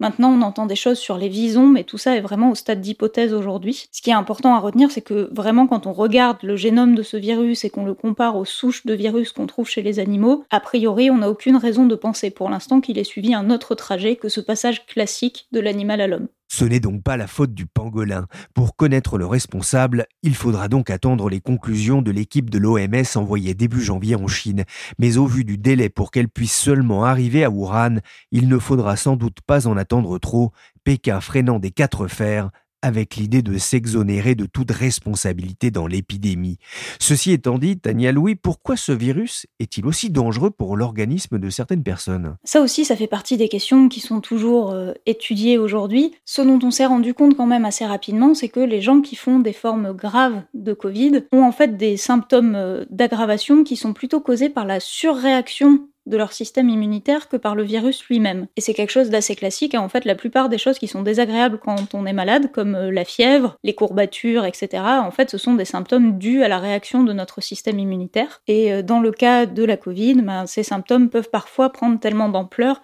Maintenant, 0.00 0.32
on 0.32 0.40
entend 0.40 0.64
des 0.64 0.76
choses 0.76 0.98
sur 0.98 1.18
les 1.18 1.28
visons, 1.28 1.66
mais 1.66 1.84
tout 1.84 1.98
ça 1.98 2.16
est 2.16 2.22
vraiment 2.22 2.50
au 2.50 2.54
stade 2.54 2.80
d'hypothèse 2.80 3.34
aujourd'hui. 3.34 3.86
Ce 3.92 4.00
qui 4.00 4.08
est 4.08 4.14
important 4.14 4.54
à 4.54 4.58
retenir, 4.58 4.90
c'est 4.90 5.02
que 5.02 5.28
vraiment, 5.30 5.66
quand 5.66 5.86
on 5.86 5.92
regarde 5.92 6.38
le 6.42 6.56
génome 6.56 6.94
de 6.94 7.02
ce 7.02 7.18
virus 7.18 7.64
et 7.64 7.70
qu'on 7.70 7.84
le 7.84 7.92
compare 7.92 8.36
aux 8.36 8.46
souches 8.46 8.86
de 8.86 8.94
virus 8.94 9.32
qu'on 9.32 9.46
trouve 9.46 9.68
chez 9.68 9.82
les 9.82 9.98
animaux, 9.98 10.44
a 10.50 10.60
priori, 10.60 11.10
on 11.10 11.18
n'a 11.18 11.30
aucune 11.30 11.56
raison 11.56 11.84
de 11.84 11.94
penser 11.94 12.30
pour 12.30 12.48
l'instant 12.48 12.80
qu'il 12.80 12.98
ait 12.98 13.04
suivi 13.04 13.34
un 13.34 13.50
autre 13.50 13.74
trajet 13.74 14.16
que 14.16 14.30
ce 14.30 14.40
passage 14.40 14.86
classique 14.86 15.46
de 15.52 15.60
l'animal 15.60 16.00
à 16.00 16.06
l'homme. 16.06 16.28
Ce 16.52 16.64
n'est 16.64 16.80
donc 16.80 17.04
pas 17.04 17.16
la 17.16 17.28
faute 17.28 17.54
du 17.54 17.66
pangolin. 17.66 18.26
Pour 18.54 18.74
connaître 18.74 19.18
le 19.18 19.24
responsable, 19.24 20.06
il 20.24 20.34
faudra 20.34 20.66
donc 20.66 20.90
attendre 20.90 21.30
les 21.30 21.40
conclusions 21.40 22.02
de 22.02 22.10
l'équipe 22.10 22.50
de 22.50 22.58
l'OMS 22.58 23.04
envoyée 23.14 23.54
début 23.54 23.80
janvier 23.80 24.16
en 24.16 24.26
Chine. 24.26 24.64
Mais 24.98 25.16
au 25.16 25.26
vu 25.26 25.44
du 25.44 25.58
délai 25.58 25.88
pour 25.88 26.10
qu'elle 26.10 26.28
puisse 26.28 26.56
seulement 26.56 27.04
arriver 27.04 27.44
à 27.44 27.50
Wuhan, 27.50 28.00
il 28.32 28.48
ne 28.48 28.58
faudra 28.58 28.96
sans 28.96 29.14
doute 29.14 29.38
pas 29.46 29.68
en 29.68 29.76
attendre 29.76 30.18
trop, 30.18 30.50
Pékin 30.82 31.20
freinant 31.20 31.60
des 31.60 31.70
quatre 31.70 32.08
fers 32.08 32.50
avec 32.82 33.16
l'idée 33.16 33.42
de 33.42 33.58
s'exonérer 33.58 34.34
de 34.34 34.46
toute 34.46 34.70
responsabilité 34.70 35.70
dans 35.70 35.86
l'épidémie. 35.86 36.58
Ceci 36.98 37.32
étant 37.32 37.58
dit, 37.58 37.78
Tania 37.78 38.12
Louis, 38.12 38.34
pourquoi 38.34 38.76
ce 38.76 38.92
virus 38.92 39.46
est-il 39.58 39.86
aussi 39.86 40.10
dangereux 40.10 40.50
pour 40.50 40.76
l'organisme 40.76 41.38
de 41.38 41.50
certaines 41.50 41.82
personnes? 41.82 42.36
Ça 42.44 42.60
aussi, 42.60 42.84
ça 42.84 42.96
fait 42.96 43.06
partie 43.06 43.36
des 43.36 43.48
questions 43.48 43.88
qui 43.88 44.00
sont 44.00 44.20
toujours 44.20 44.72
euh, 44.72 44.92
étudiées 45.06 45.58
aujourd'hui. 45.58 46.14
Ce 46.24 46.42
dont 46.42 46.58
on 46.62 46.70
s'est 46.70 46.86
rendu 46.86 47.14
compte 47.14 47.36
quand 47.36 47.46
même 47.46 47.64
assez 47.64 47.84
rapidement, 47.84 48.34
c'est 48.34 48.48
que 48.48 48.60
les 48.60 48.80
gens 48.80 49.00
qui 49.00 49.16
font 49.16 49.40
des 49.40 49.52
formes 49.52 49.92
graves 49.92 50.42
de 50.54 50.72
Covid 50.72 51.24
ont 51.32 51.42
en 51.42 51.52
fait 51.52 51.76
des 51.76 51.96
symptômes 51.96 52.54
euh, 52.54 52.84
d'aggravation 52.90 53.64
qui 53.64 53.76
sont 53.76 53.92
plutôt 53.92 54.20
causés 54.20 54.48
par 54.48 54.64
la 54.64 54.80
surréaction 54.80 55.89
de 56.06 56.16
leur 56.16 56.32
système 56.32 56.68
immunitaire 56.68 57.28
que 57.28 57.36
par 57.36 57.54
le 57.54 57.62
virus 57.62 58.04
lui-même. 58.06 58.46
Et 58.56 58.60
c'est 58.60 58.74
quelque 58.74 58.90
chose 58.90 59.10
d'assez 59.10 59.36
classique. 59.36 59.74
Hein. 59.74 59.80
En 59.80 59.88
fait, 59.88 60.04
la 60.04 60.14
plupart 60.14 60.48
des 60.48 60.58
choses 60.58 60.78
qui 60.78 60.88
sont 60.88 61.02
désagréables 61.02 61.58
quand 61.58 61.94
on 61.94 62.06
est 62.06 62.12
malade, 62.12 62.50
comme 62.52 62.74
euh, 62.74 62.90
la 62.90 63.04
fièvre, 63.04 63.56
les 63.62 63.74
courbatures, 63.74 64.44
etc., 64.44 64.82
en 64.82 65.10
fait, 65.10 65.30
ce 65.30 65.38
sont 65.38 65.54
des 65.54 65.64
symptômes 65.64 66.18
dus 66.18 66.42
à 66.42 66.48
la 66.48 66.58
réaction 66.58 67.04
de 67.04 67.12
notre 67.12 67.40
système 67.40 67.78
immunitaire. 67.78 68.42
Et 68.46 68.72
euh, 68.72 68.82
dans 68.82 69.00
le 69.00 69.12
cas 69.12 69.46
de 69.46 69.64
la 69.64 69.76
Covid, 69.76 70.14
ben, 70.22 70.46
ces 70.46 70.62
symptômes 70.62 71.10
peuvent 71.10 71.30
parfois 71.30 71.70
prendre 71.70 72.00
tellement 72.00 72.28
d'ampleur 72.28 72.80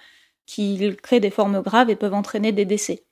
qu'ils 0.46 0.96
créent 0.96 1.20
des 1.20 1.30
formes 1.30 1.60
graves 1.60 1.90
et 1.90 1.96
peuvent 1.96 2.14
entraîner 2.14 2.52
des 2.52 2.64
décès. 2.64 3.05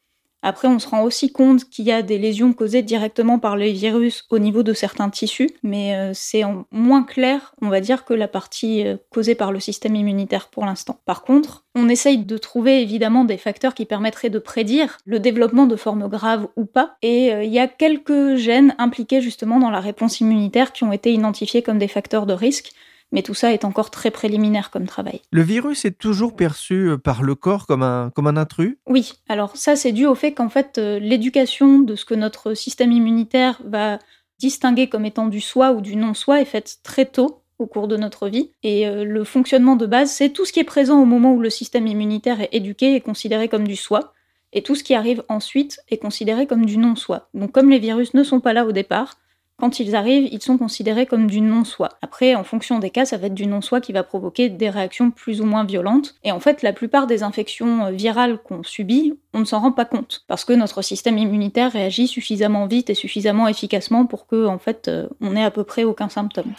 Après, 0.46 0.68
on 0.68 0.78
se 0.78 0.86
rend 0.86 1.02
aussi 1.04 1.32
compte 1.32 1.64
qu'il 1.64 1.86
y 1.86 1.90
a 1.90 2.02
des 2.02 2.18
lésions 2.18 2.52
causées 2.52 2.82
directement 2.82 3.38
par 3.38 3.56
les 3.56 3.72
virus 3.72 4.26
au 4.28 4.38
niveau 4.38 4.62
de 4.62 4.74
certains 4.74 5.08
tissus, 5.08 5.48
mais 5.62 5.96
euh, 5.96 6.10
c'est 6.12 6.42
moins 6.70 7.02
clair, 7.02 7.54
on 7.62 7.70
va 7.70 7.80
dire, 7.80 8.04
que 8.04 8.12
la 8.12 8.28
partie 8.28 8.86
euh, 8.86 8.98
causée 9.08 9.34
par 9.34 9.52
le 9.52 9.58
système 9.58 9.96
immunitaire 9.96 10.48
pour 10.48 10.66
l'instant. 10.66 10.98
Par 11.06 11.22
contre, 11.22 11.64
on 11.74 11.88
essaye 11.88 12.18
de 12.18 12.36
trouver 12.36 12.82
évidemment 12.82 13.24
des 13.24 13.38
facteurs 13.38 13.72
qui 13.72 13.86
permettraient 13.86 14.28
de 14.28 14.38
prédire 14.38 14.98
le 15.06 15.18
développement 15.18 15.64
de 15.64 15.76
formes 15.76 16.08
graves 16.08 16.46
ou 16.56 16.66
pas, 16.66 16.98
et 17.00 17.32
euh, 17.32 17.42
il 17.42 17.50
y 17.50 17.58
a 17.58 17.66
quelques 17.66 18.36
gènes 18.36 18.74
impliqués 18.76 19.22
justement 19.22 19.58
dans 19.58 19.70
la 19.70 19.80
réponse 19.80 20.20
immunitaire 20.20 20.74
qui 20.74 20.84
ont 20.84 20.92
été 20.92 21.10
identifiés 21.10 21.62
comme 21.62 21.78
des 21.78 21.88
facteurs 21.88 22.26
de 22.26 22.34
risque 22.34 22.74
mais 23.14 23.22
tout 23.22 23.32
ça 23.32 23.52
est 23.52 23.64
encore 23.64 23.90
très 23.90 24.10
préliminaire 24.10 24.70
comme 24.70 24.86
travail. 24.86 25.22
Le 25.30 25.42
virus 25.42 25.84
est 25.84 25.96
toujours 25.96 26.34
perçu 26.34 26.90
euh, 26.90 26.98
par 26.98 27.22
le 27.22 27.34
corps 27.36 27.66
comme 27.66 27.82
un, 27.82 28.10
comme 28.14 28.26
un 28.26 28.36
intrus? 28.36 28.76
Oui, 28.86 29.14
alors 29.28 29.56
ça 29.56 29.76
c'est 29.76 29.92
dû 29.92 30.04
au 30.04 30.16
fait 30.16 30.32
qu'en 30.32 30.50
fait 30.50 30.76
euh, 30.76 30.98
l'éducation 30.98 31.78
de 31.78 31.94
ce 31.94 32.04
que 32.04 32.14
notre 32.14 32.54
système 32.54 32.92
immunitaire 32.92 33.60
va 33.64 34.00
distinguer 34.40 34.88
comme 34.88 35.04
étant 35.04 35.28
du 35.28 35.40
soi 35.40 35.70
ou 35.70 35.80
du 35.80 35.94
non-soi 35.94 36.40
est 36.40 36.44
faite 36.44 36.78
très 36.82 37.06
tôt 37.06 37.44
au 37.60 37.66
cours 37.66 37.86
de 37.86 37.96
notre 37.96 38.28
vie. 38.28 38.50
Et 38.64 38.88
euh, 38.88 39.04
le 39.04 39.22
fonctionnement 39.22 39.76
de 39.76 39.86
base, 39.86 40.10
c'est 40.10 40.30
tout 40.30 40.44
ce 40.44 40.52
qui 40.52 40.58
est 40.58 40.64
présent 40.64 41.00
au 41.00 41.04
moment 41.04 41.32
où 41.32 41.40
le 41.40 41.50
système 41.50 41.86
immunitaire 41.86 42.40
est 42.40 42.48
éduqué 42.52 42.96
et 42.96 43.00
considéré 43.00 43.48
comme 43.48 43.66
du 43.66 43.76
soi. 43.76 44.12
Et 44.52 44.62
tout 44.62 44.74
ce 44.74 44.82
qui 44.82 44.94
arrive 44.94 45.22
ensuite 45.28 45.78
est 45.88 45.98
considéré 45.98 46.48
comme 46.48 46.66
du 46.66 46.78
non-soi. 46.78 47.28
Donc 47.32 47.52
comme 47.52 47.70
les 47.70 47.78
virus 47.78 48.12
ne 48.14 48.24
sont 48.24 48.40
pas 48.40 48.52
là 48.52 48.66
au 48.66 48.72
départ, 48.72 49.14
quand 49.60 49.78
ils 49.78 49.94
arrivent, 49.94 50.28
ils 50.32 50.42
sont 50.42 50.58
considérés 50.58 51.06
comme 51.06 51.28
du 51.28 51.40
non-soi. 51.40 51.90
Après, 52.02 52.34
en 52.34 52.42
fonction 52.42 52.80
des 52.80 52.90
cas, 52.90 53.04
ça 53.04 53.18
va 53.18 53.28
être 53.28 53.34
du 53.34 53.46
non-soi 53.46 53.80
qui 53.80 53.92
va 53.92 54.02
provoquer 54.02 54.48
des 54.48 54.68
réactions 54.68 55.12
plus 55.12 55.40
ou 55.40 55.44
moins 55.44 55.64
violentes. 55.64 56.16
Et 56.24 56.32
en 56.32 56.40
fait, 56.40 56.62
la 56.62 56.72
plupart 56.72 57.06
des 57.06 57.22
infections 57.22 57.86
euh, 57.86 57.90
virales 57.92 58.38
qu'on 58.38 58.64
subit, 58.64 59.14
on 59.32 59.38
ne 59.40 59.44
s'en 59.44 59.60
rend 59.60 59.70
pas 59.70 59.84
compte. 59.84 60.24
Parce 60.26 60.44
que 60.44 60.52
notre 60.52 60.82
système 60.82 61.18
immunitaire 61.18 61.70
réagit 61.70 62.08
suffisamment 62.08 62.66
vite 62.66 62.90
et 62.90 62.94
suffisamment 62.94 63.46
efficacement 63.46 64.06
pour 64.06 64.26
que, 64.26 64.46
en 64.46 64.58
fait, 64.58 64.88
euh, 64.88 65.06
on 65.20 65.30
n'ait 65.30 65.44
à 65.44 65.52
peu 65.52 65.62
près 65.62 65.84
aucun 65.84 66.08
symptôme. 66.08 66.52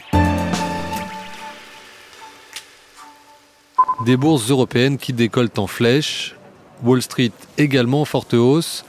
Des 4.06 4.16
bourses 4.16 4.50
européennes 4.50 4.98
qui 4.98 5.12
décollent 5.12 5.50
en 5.58 5.68
flèche. 5.68 6.38
Wall 6.84 7.02
Street 7.02 7.32
également 7.58 8.02
en 8.02 8.06
forte 8.06 8.34
hausse. 8.34 8.86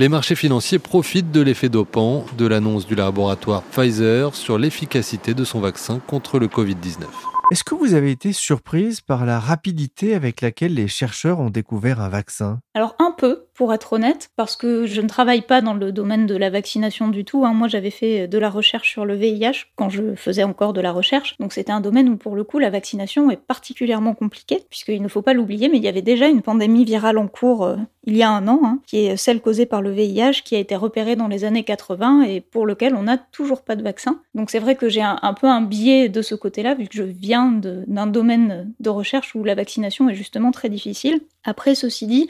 Les 0.00 0.08
marchés 0.08 0.34
financiers 0.34 0.80
profitent 0.80 1.30
de 1.30 1.40
l'effet 1.40 1.68
dopant 1.68 2.26
de 2.36 2.46
l'annonce 2.48 2.84
du 2.84 2.96
laboratoire 2.96 3.62
Pfizer 3.62 4.34
sur 4.34 4.58
l'efficacité 4.58 5.34
de 5.34 5.44
son 5.44 5.60
vaccin 5.60 6.00
contre 6.00 6.40
le 6.40 6.48
Covid-19. 6.48 7.04
Est-ce 7.52 7.62
que 7.62 7.76
vous 7.76 7.94
avez 7.94 8.10
été 8.10 8.32
surprise 8.32 9.00
par 9.00 9.24
la 9.24 9.38
rapidité 9.38 10.16
avec 10.16 10.40
laquelle 10.40 10.74
les 10.74 10.88
chercheurs 10.88 11.38
ont 11.38 11.50
découvert 11.50 12.00
un 12.00 12.08
vaccin? 12.08 12.58
Alors 12.74 12.96
un 12.98 13.12
peu, 13.12 13.44
pour 13.54 13.72
être 13.72 13.94
honnête, 13.94 14.30
parce 14.36 14.56
que 14.56 14.86
je 14.86 15.00
ne 15.00 15.08
travaille 15.08 15.42
pas 15.42 15.60
dans 15.60 15.74
le 15.74 15.92
domaine 15.92 16.26
de 16.26 16.36
la 16.36 16.50
vaccination 16.50 17.08
du 17.08 17.24
tout. 17.24 17.44
Hein. 17.44 17.54
Moi, 17.54 17.68
j'avais 17.68 17.90
fait 17.90 18.26
de 18.26 18.38
la 18.38 18.50
recherche 18.50 18.90
sur 18.90 19.04
le 19.04 19.14
VIH 19.14 19.66
quand 19.76 19.88
je 19.88 20.14
faisais 20.16 20.42
encore 20.44 20.72
de 20.72 20.80
la 20.80 20.92
recherche. 20.92 21.36
Donc 21.38 21.52
c'était 21.52 21.72
un 21.72 21.80
domaine 21.80 22.08
où, 22.08 22.16
pour 22.16 22.34
le 22.34 22.44
coup, 22.44 22.58
la 22.58 22.70
vaccination 22.70 23.30
est 23.30 23.36
particulièrement 23.36 24.14
compliquée, 24.14 24.64
puisqu'il 24.68 25.02
ne 25.02 25.08
faut 25.08 25.22
pas 25.22 25.34
l'oublier, 25.34 25.68
mais 25.68 25.78
il 25.78 25.84
y 25.84 25.88
avait 25.88 26.02
déjà 26.02 26.26
une 26.26 26.42
pandémie 26.42 26.84
virale 26.84 27.18
en 27.18 27.28
cours 27.28 27.64
euh, 27.64 27.76
il 28.06 28.16
y 28.16 28.22
a 28.22 28.30
un 28.30 28.46
an, 28.48 28.60
hein, 28.64 28.80
qui 28.86 28.98
est 28.98 29.16
celle 29.16 29.40
causée 29.40 29.66
par 29.66 29.80
le 29.80 29.90
VIH, 29.90 30.42
qui 30.44 30.56
a 30.56 30.58
été 30.58 30.76
repérée 30.76 31.16
dans 31.16 31.28
les 31.28 31.44
années 31.44 31.64
80 31.64 32.22
et 32.22 32.40
pour 32.40 32.66
lequel 32.66 32.94
on 32.94 33.04
n'a 33.04 33.16
toujours 33.16 33.62
pas 33.62 33.76
de 33.76 33.82
vaccin. 33.82 34.20
Donc 34.34 34.50
c'est 34.50 34.58
vrai 34.58 34.74
que 34.74 34.88
j'ai 34.88 35.02
un, 35.02 35.18
un, 35.22 35.32
peu 35.32 35.46
un 35.46 35.62
biais 35.62 36.08
de 36.08 36.20
ce 36.20 36.34
côté-là, 36.34 36.74
vu 36.74 36.86
que 36.86 36.94
je 36.94 37.02
viens 37.02 37.50
d'un 37.52 38.06
domaine 38.06 38.72
de 38.80 38.90
recherche 38.90 39.34
où 39.34 39.42
la 39.42 39.54
vaccination 39.54 40.08
est 40.08 40.14
justement 40.14 40.50
très 40.50 40.68
difficile. 40.68 41.20
Après, 41.44 41.74
ceci 41.74 42.06
dit, 42.06 42.28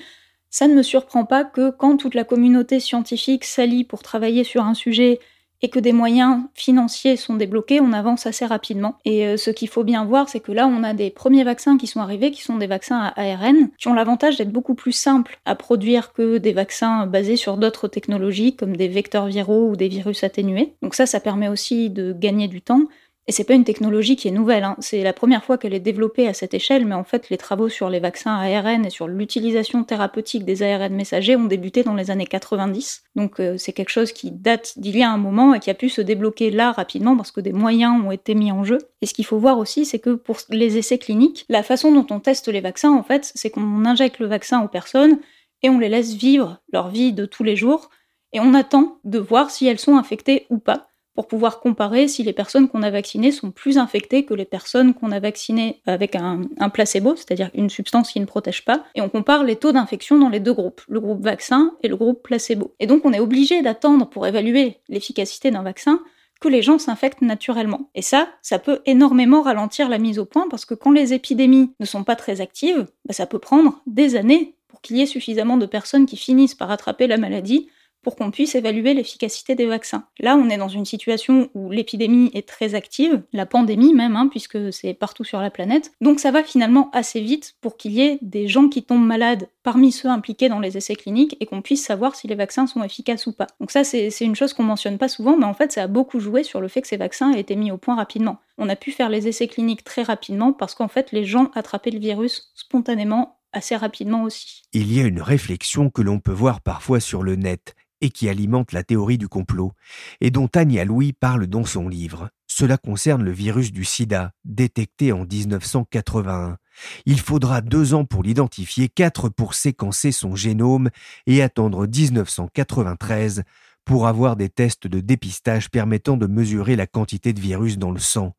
ça 0.55 0.69
ne 0.69 0.75
me 0.75 0.85
surprend 0.85 1.25
pas 1.25 1.43
que 1.43 1.71
quand 1.71 1.97
toute 1.97 2.15
la 2.15 2.23
communauté 2.23 2.79
scientifique 2.79 3.45
s'allie 3.45 3.83
pour 3.83 4.05
travailler 4.05 4.45
sur 4.45 4.63
un 4.63 4.75
sujet 4.75 5.19
et 5.63 5.69
que 5.69 5.81
des 5.81 5.93
moyens 5.93 6.43
financiers 6.55 7.17
sont 7.17 7.35
débloqués, 7.35 7.81
on 7.81 7.93
avance 7.93 8.27
assez 8.27 8.47
rapidement. 8.47 8.95
Et 9.05 9.27
euh, 9.27 9.37
ce 9.37 9.51
qu'il 9.51 9.67
faut 9.67 9.83
bien 9.83 10.05
voir, 10.05 10.29
c'est 10.29 10.39
que 10.39 10.53
là, 10.53 10.69
on 10.69 10.85
a 10.85 10.95
des 10.95 11.11
premiers 11.11 11.43
vaccins 11.43 11.77
qui 11.77 11.89
sont 11.89 11.99
arrivés, 11.99 12.31
qui 12.31 12.43
sont 12.43 12.57
des 12.57 12.69
vaccins 12.69 13.01
à 13.01 13.21
ARN, 13.21 13.71
qui 13.79 13.89
ont 13.89 13.95
l'avantage 13.95 14.37
d'être 14.37 14.53
beaucoup 14.53 14.77
plus 14.77 14.93
simples 14.93 15.41
à 15.45 15.57
produire 15.57 16.13
que 16.13 16.39
des 16.39 16.53
vaccins 16.53 17.09
basés 17.09 17.37
sur 17.37 17.57
d'autres 17.57 17.89
technologies, 17.89 18.55
comme 18.55 18.77
des 18.77 18.87
vecteurs 18.87 19.27
viraux 19.27 19.71
ou 19.71 19.75
des 19.75 19.89
virus 19.89 20.23
atténués. 20.23 20.75
Donc 20.83 20.95
ça, 20.95 21.07
ça 21.07 21.19
permet 21.19 21.49
aussi 21.49 21.91
de 21.91 22.13
gagner 22.13 22.47
du 22.47 22.63
temps. 22.63 22.83
Et 23.27 23.33
c'est 23.33 23.45
pas 23.45 23.55
une 23.55 23.65
technologie 23.65 24.17
qui 24.17 24.29
est 24.29 24.33
nouvelle, 24.33 24.65
hein. 24.65 24.77
c'est 24.81 25.03
la 25.03 25.15
première 25.15 25.43
fois 25.43 25.57
qu'elle 25.57 25.73
est 25.73 25.81
développée 25.81 26.29
à 26.29 26.35
cette 26.35 26.53
échelle, 26.53 26.85
mais 26.85 26.95
en 26.95 27.05
fait 27.05 27.31
les 27.31 27.39
travaux 27.39 27.71
sur 27.71 27.89
les 27.89 27.99
vaccins 27.99 28.35
ARN 28.35 28.85
et 28.85 28.91
sur 28.91 29.09
l'utilisation 29.09 29.83
thérapeutique 29.83 30.45
des 30.45 30.63
ARN 30.63 30.95
messagers 30.95 31.35
ont 31.35 31.47
débuté 31.47 31.83
dans 31.85 31.95
les 31.95 32.11
années 32.11 32.27
90. 32.27 33.05
Donc 33.17 33.41
euh, 33.41 33.57
c'est 33.57 33.73
quelque 33.73 33.89
chose 33.89 34.13
qui 34.13 34.31
date 34.31 34.75
d'il 34.77 34.99
y 34.99 35.03
a 35.03 35.11
un 35.11 35.17
moment 35.17 35.55
et 35.55 35.61
qui 35.61 35.71
a 35.71 35.75
pu 35.75 35.89
se 35.89 36.03
débloquer 36.03 36.51
là 36.51 36.73
rapidement 36.73 37.17
parce 37.17 37.31
que 37.31 37.41
des 37.41 37.55
moyens 37.55 38.05
ont 38.05 38.11
été 38.11 38.35
mis 38.35 38.53
en 38.53 38.63
jeu. 38.63 38.79
Et 39.01 39.07
ce 39.07 39.15
qu'il 39.15 39.25
faut 39.25 39.39
voir 39.39 39.57
aussi, 39.57 39.87
c'est 39.87 40.01
que 40.01 40.11
pour 40.11 40.37
les 40.51 40.77
essais 40.77 40.99
cliniques, 40.99 41.47
la 41.49 41.63
façon 41.63 41.93
dont 41.93 42.07
on 42.15 42.21
teste 42.21 42.49
les 42.49 42.61
vaccins, 42.61 42.93
en 42.93 43.03
fait, 43.03 43.33
c'est 43.35 43.49
qu'on 43.49 43.87
injecte 43.87 44.19
le 44.19 44.27
vaccin 44.27 44.63
aux 44.63 44.69
personnes 44.69 45.19
et 45.63 45.71
on 45.71 45.79
les 45.79 45.89
laisse 45.89 46.13
vivre 46.13 46.61
leur 46.75 46.91
vie 46.91 47.15
de 47.15 47.25
tous 47.25 47.43
les 47.43 47.57
jours 47.57 47.89
et 48.35 48.41
on 48.41 48.53
attend 48.53 48.99
de 49.05 49.19
voir 49.19 49.51
si 49.51 49.67
elles 49.67 49.79
sont 49.79 49.97
infectées 49.97 50.47
ou 50.51 50.59
pas 50.59 50.89
pour 51.15 51.29
pouvoir 51.29 51.61
comparer 51.61 52.09
si 52.09 52.23
les 52.23 52.33
personnes 52.33 52.69
qu'on 52.69 52.83
a 52.83 52.91
vaccinées 52.91 53.31
sont 53.31 53.51
plus 53.51 53.79
infectées 53.79 54.25
que 54.25 54.35
les 54.35 54.45
personnes 54.45 54.95
qu'on 54.95 55.13
a 55.13 55.21
vaccinées 55.21 55.81
avec 55.87 56.17
un, 56.17 56.43
placebo, 56.73 57.15
c'est-à-dire 57.17 57.51
une 57.55 57.71
substance 57.71 58.11
qui 58.13 58.21
ne 58.21 58.25
protège 58.25 58.65
pas, 58.65 58.85
et 58.95 59.01
on 59.01 59.09
compare 59.09 59.45
les 59.45 59.57
taux 59.57 59.73
d'infection 59.73 60.19
dans 60.19 60.29
les 60.29 60.41
deux 60.41 60.53
groupes, 60.53 60.83
le 60.89 61.01
groupe 61.01 61.23
vaccin 61.23 61.75
et 61.83 61.89
le 61.89 61.97
groupe 61.97 62.23
placebo. 62.23 62.75
Et 62.81 62.87
donc 62.87 63.05
on 63.05 63.13
est 63.13 63.21
obligé 63.21 63.63
d'attendre 63.63 64.09
pour 64.09 64.27
évaluer 64.27 64.79
l'efficacité 64.89 65.51
d'un 65.51 65.63
vaccin 65.63 66.01
que 66.41 66.49
les 66.49 66.63
gens 66.63 66.79
s'infectent 66.79 67.23
naturellement. 67.23 67.89
Et 67.95 68.03
ça, 68.03 68.29
ça 68.43 68.59
peut 68.59 68.81
énormément 68.85 69.43
ralentir 69.43 69.89
la 69.89 69.99
mise 69.99 70.19
au 70.19 70.25
point 70.25 70.47
parce 70.51 70.65
que 70.65 70.75
quand 70.75 70.91
les 70.91 71.15
épidémies 71.15 71.73
ne 71.81 71.87
sont 71.87 72.05
pas 72.05 72.17
très 72.17 72.41
actives, 72.41 72.87
bah, 73.07 73.15
ça 73.15 73.27
peut 73.27 73.39
prendre 73.39 73.81
des 73.87 74.17
années 74.17 74.55
pour 74.69 74.81
qu'il 74.81 74.97
y 74.97 75.01
ait 75.01 75.07
suffisamment 75.07 75.57
de 75.57 75.67
personnes 75.67 76.07
qui 76.07 76.17
finissent 76.17 76.55
par 76.55 76.71
attraper 76.71 77.07
la 77.07 77.17
maladie 77.17 77.69
pour 78.05 78.15
qu'on 78.15 78.31
puisse 78.31 78.55
évaluer 78.55 78.95
l'efficacité 78.95 79.57
des 79.57 79.67
vaccins. 79.67 80.05
Là, 80.21 80.37
on 80.37 80.49
est 80.49 80.57
dans 80.57 80.69
une 80.69 80.85
situation 80.85 81.51
où 81.55 81.71
l'épidémie 81.71 82.31
est 82.35 82.47
très 82.47 82.77
active, 82.77 83.23
la 83.33 83.47
pandémie 83.47 83.95
même, 83.95 84.15
hein, 84.15 84.29
puisque 84.29 84.73
c'est 84.73 84.95
partout 84.95 85.25
sur 85.25 85.41
la 85.41 85.51
planète. 85.51 85.91
Donc 86.01 86.21
ça 86.21 86.31
va 86.31 86.45
finalement 86.45 86.91
assez 86.93 87.21
vite 87.21 87.57
pour 87.61 87.77
qu'il 87.77 87.93
y 87.93 88.03
ait 88.03 88.19
des 88.23 88.47
gens 88.47 88.69
qui 88.69 88.85
tombent 88.85 89.05
malades 89.05 89.49
parmi 89.65 89.91
ceux 89.91 90.09
impliqués 90.09 90.49
dans 90.49 90.61
les 90.61 90.77
essais 90.77 90.95
cliniques 90.95 91.37
et 91.41 91.47
qu'on 91.47 91.63
puisse 91.63 91.85
savoir 91.85 92.15
si 92.15 92.29
les 92.29 92.35
vaccins 92.35 92.67
sont 92.67 92.85
efficaces 92.85 93.27
ou 93.27 93.33
pas. 93.33 93.47
Donc 93.59 93.71
ça, 93.71 93.83
c'est 93.83 94.11
une 94.21 94.37
chose 94.37 94.53
qu'on 94.53 94.63
mentionne 94.63 94.99
pas 94.99 95.09
souvent, 95.09 95.37
mais 95.37 95.47
en 95.47 95.55
fait, 95.55 95.73
ça 95.73 95.83
a 95.83 95.87
beaucoup 95.87 96.21
joué 96.21 96.45
sur 96.45 96.61
le 96.61 96.69
fait 96.69 96.83
que 96.83 96.89
ces 96.89 96.99
vaccins 96.99 97.33
aient 97.33 97.41
été 97.41 97.57
mis 97.57 97.73
au 97.73 97.79
point 97.79 97.97
rapidement. 97.97 98.39
On 98.59 98.69
a 98.69 98.77
pu 98.77 98.93
faire 98.93 99.09
les 99.09 99.27
essais 99.27 99.49
cliniques 99.49 99.83
très 99.83 100.03
rapidement 100.03 100.53
parce 100.53 100.75
qu'en 100.75 100.89
fait, 100.89 101.11
les 101.11 101.25
gens 101.25 101.51
attrapaient 101.55 101.91
le 101.91 101.99
virus 101.99 102.53
spontanément 102.55 103.39
assez 103.55 103.77
rapidement 103.77 104.25
aussi. 104.25 104.63
Il 104.73 104.93
y 104.93 105.01
a 105.01 105.05
une 105.05 105.23
réflexion 105.23 105.89
que 105.89 106.03
l'on 106.03 106.21
peut 106.21 106.33
voir 106.33 106.61
parfois 106.61 107.01
sur 107.01 107.23
le 107.23 107.37
net 107.37 107.75
qui 108.11 108.29
alimente 108.29 108.73
la 108.73 108.83
théorie 108.83 109.19
du 109.19 109.29
complot, 109.29 109.73
et 110.21 110.31
dont 110.31 110.49
Tania 110.49 110.85
Louis 110.85 111.13
parle 111.13 111.47
dans 111.47 111.65
son 111.65 111.89
livre. 111.89 112.31
Cela 112.47 112.77
concerne 112.77 113.25
le 113.25 113.33
virus 113.33 113.73
du 113.73 113.85
sida, 113.85 114.33
détecté 114.45 115.13
en 115.13 115.25
1981. 115.25 116.59
Il 117.07 117.21
faudra 117.21 117.61
deux 117.61 117.95
ans 117.95 118.05
pour 118.05 118.23
l'identifier, 118.23 118.89
quatre 118.89 119.29
pour 119.29 119.55
séquencer 119.55 120.13
son 120.13 120.37
génome 120.37 120.91
et 121.27 121.43
attendre 121.43 121.87
1993 121.87 123.43
pour 123.85 124.07
avoir 124.07 124.37
des 124.37 124.49
tests 124.49 124.87
de 124.87 125.01
dépistage 125.01 125.71
permettant 125.71 126.17
de 126.17 126.27
mesurer 126.27 126.77
la 126.77 126.87
quantité 126.87 127.33
de 127.33 127.41
virus 127.41 127.79
dans 127.79 127.91
le 127.91 128.01
sang. 128.01 128.35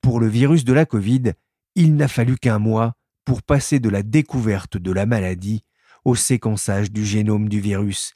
Pour 0.00 0.20
le 0.20 0.26
virus 0.26 0.64
de 0.64 0.72
la 0.72 0.86
Covid, 0.86 1.32
il 1.74 1.96
n'a 1.96 2.08
fallu 2.08 2.36
qu'un 2.36 2.58
mois 2.58 2.94
pour 3.24 3.42
passer 3.42 3.80
de 3.80 3.88
la 3.88 4.02
découverte 4.02 4.76
de 4.76 4.92
la 4.92 5.06
maladie 5.06 5.64
au 6.04 6.14
séquençage 6.14 6.90
du 6.90 7.04
génome 7.04 7.48
du 7.48 7.60
virus. 7.60 8.14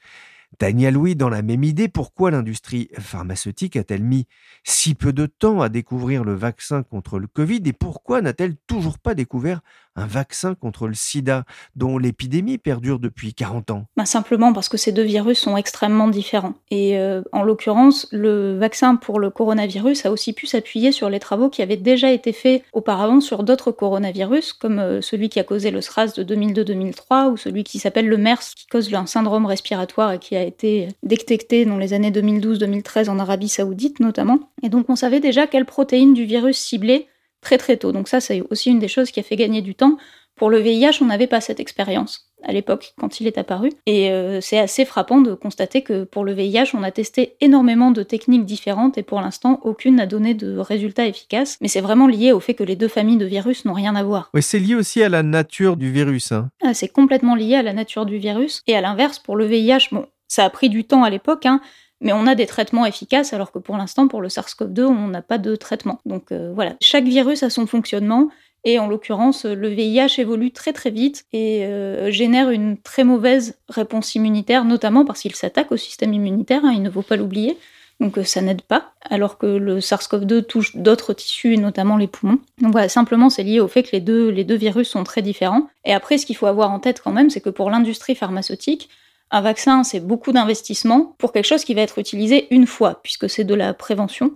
Tania 0.59 0.91
Louis, 0.91 1.17
dans 1.17 1.29
la 1.29 1.43
même 1.43 1.65
idée, 1.65 1.89
pourquoi 1.89 2.31
l'industrie 2.31 2.89
pharmaceutique 2.99 3.77
a-t-elle 3.77 4.03
mis 4.03 4.27
si 4.65 4.95
peu 4.95 5.13
de 5.13 5.27
temps 5.27 5.61
à 5.61 5.69
découvrir 5.69 6.25
le 6.25 6.35
vaccin 6.35 6.83
contre 6.83 7.19
le 7.19 7.27
Covid 7.27 7.63
et 7.67 7.73
pourquoi 7.73 8.23
n'a-t-elle 8.23 8.57
toujours 8.67 8.99
pas 8.99 9.15
découvert 9.15 9.61
un 9.97 10.07
vaccin 10.07 10.55
contre 10.55 10.87
le 10.87 10.95
sida, 10.95 11.45
dont 11.75 11.99
l'épidémie 11.99 12.59
perdure 12.59 12.99
depuis 12.99 13.35
40 13.35 13.71
ans 13.71 13.87
bah, 13.97 14.07
Simplement 14.07 14.53
parce 14.53 14.69
que 14.69 14.77
ces 14.77 14.93
deux 14.93 15.03
virus 15.03 15.39
sont 15.39 15.57
extrêmement 15.57 16.09
différents. 16.09 16.55
Et 16.71 16.99
euh, 16.99 17.23
en 17.33 17.43
l'occurrence, 17.43 18.07
le 18.13 18.57
vaccin 18.57 18.97
pour 18.97 19.19
le 19.21 19.31
coronavirus 19.31 20.07
a 20.07 20.11
aussi 20.11 20.33
pu 20.33 20.47
s'appuyer 20.47 20.93
sur 20.93 21.11
les 21.11 21.21
travaux 21.21 21.49
qui 21.49 21.63
avaient 21.63 21.77
déjà 21.77 22.11
été 22.13 22.33
faits 22.33 22.63
auparavant 22.73 23.21
sur 23.21 23.43
d'autres 23.43 23.73
coronavirus, 23.73 24.53
comme 24.53 24.79
euh, 24.79 25.01
celui 25.01 25.29
qui 25.29 25.41
a 25.41 25.45
causé 25.45 25.71
le 25.71 25.81
SRAS 25.81 26.13
de 26.17 26.23
2002-2003 26.23 27.31
ou 27.31 27.37
celui 27.37 27.65
qui 27.65 27.79
s'appelle 27.79 28.09
le 28.09 28.17
MERS, 28.17 28.55
qui 28.57 28.67
cause 28.67 28.87
un 28.95 29.07
syndrome 29.07 29.47
respiratoire 29.47 30.13
et 30.13 30.19
qui 30.19 30.37
a 30.37 30.43
été 30.43 30.89
détecté 31.03 31.65
dans 31.65 31.77
les 31.77 31.93
années 31.93 32.11
2012-2013 32.11 33.09
en 33.09 33.19
Arabie 33.19 33.49
saoudite 33.49 34.01
notamment. 34.01 34.39
Et 34.63 34.69
donc 34.69 34.87
on 34.89 34.97
savait 34.97 35.21
déjà 35.21 35.47
quelle 35.47 35.67
protéine 35.67 36.15
du 36.15 36.25
virus 36.25 36.59
ciblé 36.59 37.09
très 37.41 37.59
très 37.59 37.77
tôt. 37.77 37.93
Donc 37.93 38.09
ça, 38.09 38.21
c'est 38.21 38.43
aussi 38.51 38.71
une 38.71 38.79
des 38.79 38.89
choses 38.89 39.11
qui 39.11 39.21
a 39.21 39.23
fait 39.23 39.37
gagner 39.37 39.63
du 39.63 39.75
temps. 39.75 39.97
Pour 40.37 40.51
le 40.51 40.59
VIH, 40.59 40.99
on 41.01 41.07
n'avait 41.07 41.27
pas 41.27 41.41
cette 41.41 41.61
expérience 41.61 42.31
à 42.43 42.53
l'époque 42.53 42.93
quand 43.01 43.21
il 43.21 43.27
est 43.27 43.39
apparu. 43.39 43.71
Et 43.87 44.11
euh, 44.11 44.41
c'est 44.43 44.59
assez 44.59 44.85
frappant 44.85 45.23
de 45.23 45.33
constater 45.33 45.83
que 45.83 46.05
pour 46.05 46.25
le 46.25 46.35
VIH, 46.35 46.73
on 46.75 46.83
a 46.83 46.91
testé 46.91 47.37
énormément 47.41 47.91
de 47.91 48.03
techniques 48.03 48.45
différentes 48.45 48.99
et 48.99 49.03
pour 49.03 49.21
l'instant, 49.23 49.61
aucune 49.65 49.97
n'a 49.97 50.05
donné 50.05 50.35
de 50.35 50.59
résultats 50.59 51.07
efficaces. 51.07 51.57
Mais 51.63 51.69
c'est 51.69 51.81
vraiment 51.81 52.07
lié 52.07 52.33
au 52.33 52.41
fait 52.41 52.53
que 52.53 52.65
les 52.65 52.77
deux 52.77 52.89
familles 52.89 53.17
de 53.17 53.25
virus 53.25 53.65
n'ont 53.65 53.73
rien 53.73 53.97
à 53.97 54.03
voir. 54.03 54.31
Oui, 54.35 54.43
c'est 54.43 54.59
lié 54.59 54.75
aussi 54.75 55.03
à 55.03 55.09
la 55.09 55.23
nature 55.23 55.79
du 55.79 55.91
virus. 55.91 56.33
Hein. 56.33 56.51
Ah, 56.63 56.75
c'est 56.75 56.89
complètement 56.89 57.35
lié 57.35 57.55
à 57.55 57.63
la 57.63 57.73
nature 57.73 58.05
du 58.05 58.19
virus. 58.19 58.63
Et 58.67 58.77
à 58.77 58.83
l'inverse, 58.83 59.19
pour 59.19 59.37
le 59.37 59.47
VIH, 59.47 59.89
bon, 59.91 60.07
ça 60.29 60.45
a 60.45 60.51
pris 60.51 60.69
du 60.69 60.85
temps 60.85 61.05
à 61.05 61.11
l'époque, 61.11 61.47
hein, 61.47 61.61
mais 62.01 62.13
on 62.13 62.27
a 62.27 62.35
des 62.35 62.47
traitements 62.47 62.87
efficaces, 62.87 63.33
alors 63.33 63.53
que 63.53 63.59
pour 63.59 63.77
l'instant, 63.77 64.09
pour 64.09 64.21
le 64.21 64.29
SARS-CoV-2, 64.29 64.85
on 64.85 65.09
n'a 65.09 65.23
pas 65.23 65.39
de 65.39 65.57
traitement. 65.57 66.01
Donc 66.07 66.33
euh, 66.33 66.53
voilà, 66.55 66.75
chaque 66.81 67.05
virus 67.05 67.43
a 67.43 67.51
son 67.51 67.67
fonctionnement, 67.67 68.29
et 68.65 68.81
en 68.81 68.89
l'occurrence, 68.89 69.45
le 69.45 69.69
VIH 69.69 70.19
évolue 70.21 70.51
très 70.51 70.73
très 70.73 70.91
vite 70.91 71.25
et 71.33 71.65
euh, 71.65 72.11
génère 72.11 72.51
une 72.51 72.77
très 72.77 73.05
mauvaise 73.05 73.57
réponse 73.69 74.17
immunitaire, 74.17 74.65
notamment 74.65 75.05
parce 75.05 75.21
qu'il 75.21 75.37
s'attaque 75.37 75.71
au 75.71 75.77
système 75.77 76.13
immunitaire, 76.13 76.65
hein, 76.65 76.73
il 76.75 76.83
ne 76.83 76.91
faut 76.91 77.03
pas 77.03 77.15
l'oublier. 77.15 77.57
Donc 78.01 78.19
euh, 78.19 78.25
ça 78.25 78.43
n'aide 78.43 78.63
pas, 78.63 78.93
alors 79.09 79.39
que 79.39 79.47
le 79.47 79.79
SARS-CoV-2 79.79 80.45
touche 80.47 80.77
d'autres 80.77 81.15
tissus, 81.15 81.57
notamment 81.57 81.97
les 81.97 82.09
poumons. 82.09 82.41
Donc 82.61 82.73
voilà, 82.73 82.89
simplement 82.89 83.31
c'est 83.31 83.45
lié 83.45 83.61
au 83.61 83.69
fait 83.69 83.85
que 83.85 83.91
les 83.93 84.01
deux, 84.01 84.31
les 84.31 84.43
deux 84.43 84.57
virus 84.57 84.89
sont 84.89 85.05
très 85.05 85.23
différents. 85.23 85.69
Et 85.85 85.95
après, 85.95 86.19
ce 86.19 86.27
qu'il 86.27 86.37
faut 86.37 86.47
avoir 86.47 86.73
en 86.73 86.81
tête 86.81 87.01
quand 87.01 87.13
même, 87.13 87.31
c'est 87.31 87.41
que 87.41 87.51
pour 87.51 87.71
l'industrie 87.71 88.17
pharmaceutique, 88.17 88.91
un 89.31 89.41
vaccin, 89.41 89.85
c'est 89.85 90.01
beaucoup 90.01 90.33
d'investissement 90.33 91.15
pour 91.19 91.33
quelque 91.33 91.47
chose 91.47 91.65
qui 91.65 91.75
va 91.75 91.83
être 91.83 91.99
utilisé 91.99 92.47
une 92.55 92.67
fois, 92.67 93.01
puisque 93.03 93.29
c'est 93.29 93.45
de 93.45 93.55
la 93.55 93.75
prévention. 93.75 94.33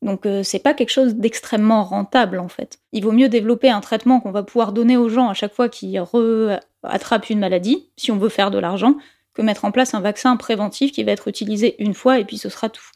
Donc 0.00 0.26
euh, 0.26 0.42
c'est 0.44 0.60
pas 0.60 0.74
quelque 0.74 0.90
chose 0.90 1.16
d'extrêmement 1.16 1.82
rentable 1.82 2.38
en 2.38 2.48
fait. 2.48 2.78
Il 2.92 3.02
vaut 3.02 3.12
mieux 3.12 3.28
développer 3.28 3.68
un 3.68 3.80
traitement 3.80 4.20
qu'on 4.20 4.30
va 4.30 4.44
pouvoir 4.44 4.72
donner 4.72 4.96
aux 4.96 5.08
gens 5.08 5.28
à 5.28 5.34
chaque 5.34 5.54
fois 5.54 5.68
qu'ils 5.68 6.00
attrapent 6.84 7.30
une 7.30 7.40
maladie, 7.40 7.88
si 7.96 8.12
on 8.12 8.16
veut 8.16 8.28
faire 8.28 8.52
de 8.52 8.58
l'argent, 8.58 8.94
que 9.34 9.42
mettre 9.42 9.64
en 9.64 9.72
place 9.72 9.94
un 9.94 10.00
vaccin 10.00 10.36
préventif 10.36 10.92
qui 10.92 11.02
va 11.02 11.12
être 11.12 11.26
utilisé 11.26 11.74
une 11.82 11.94
fois 11.94 12.20
et 12.20 12.24
puis 12.24 12.38
ce 12.38 12.48
sera 12.48 12.68
tout. 12.68 12.90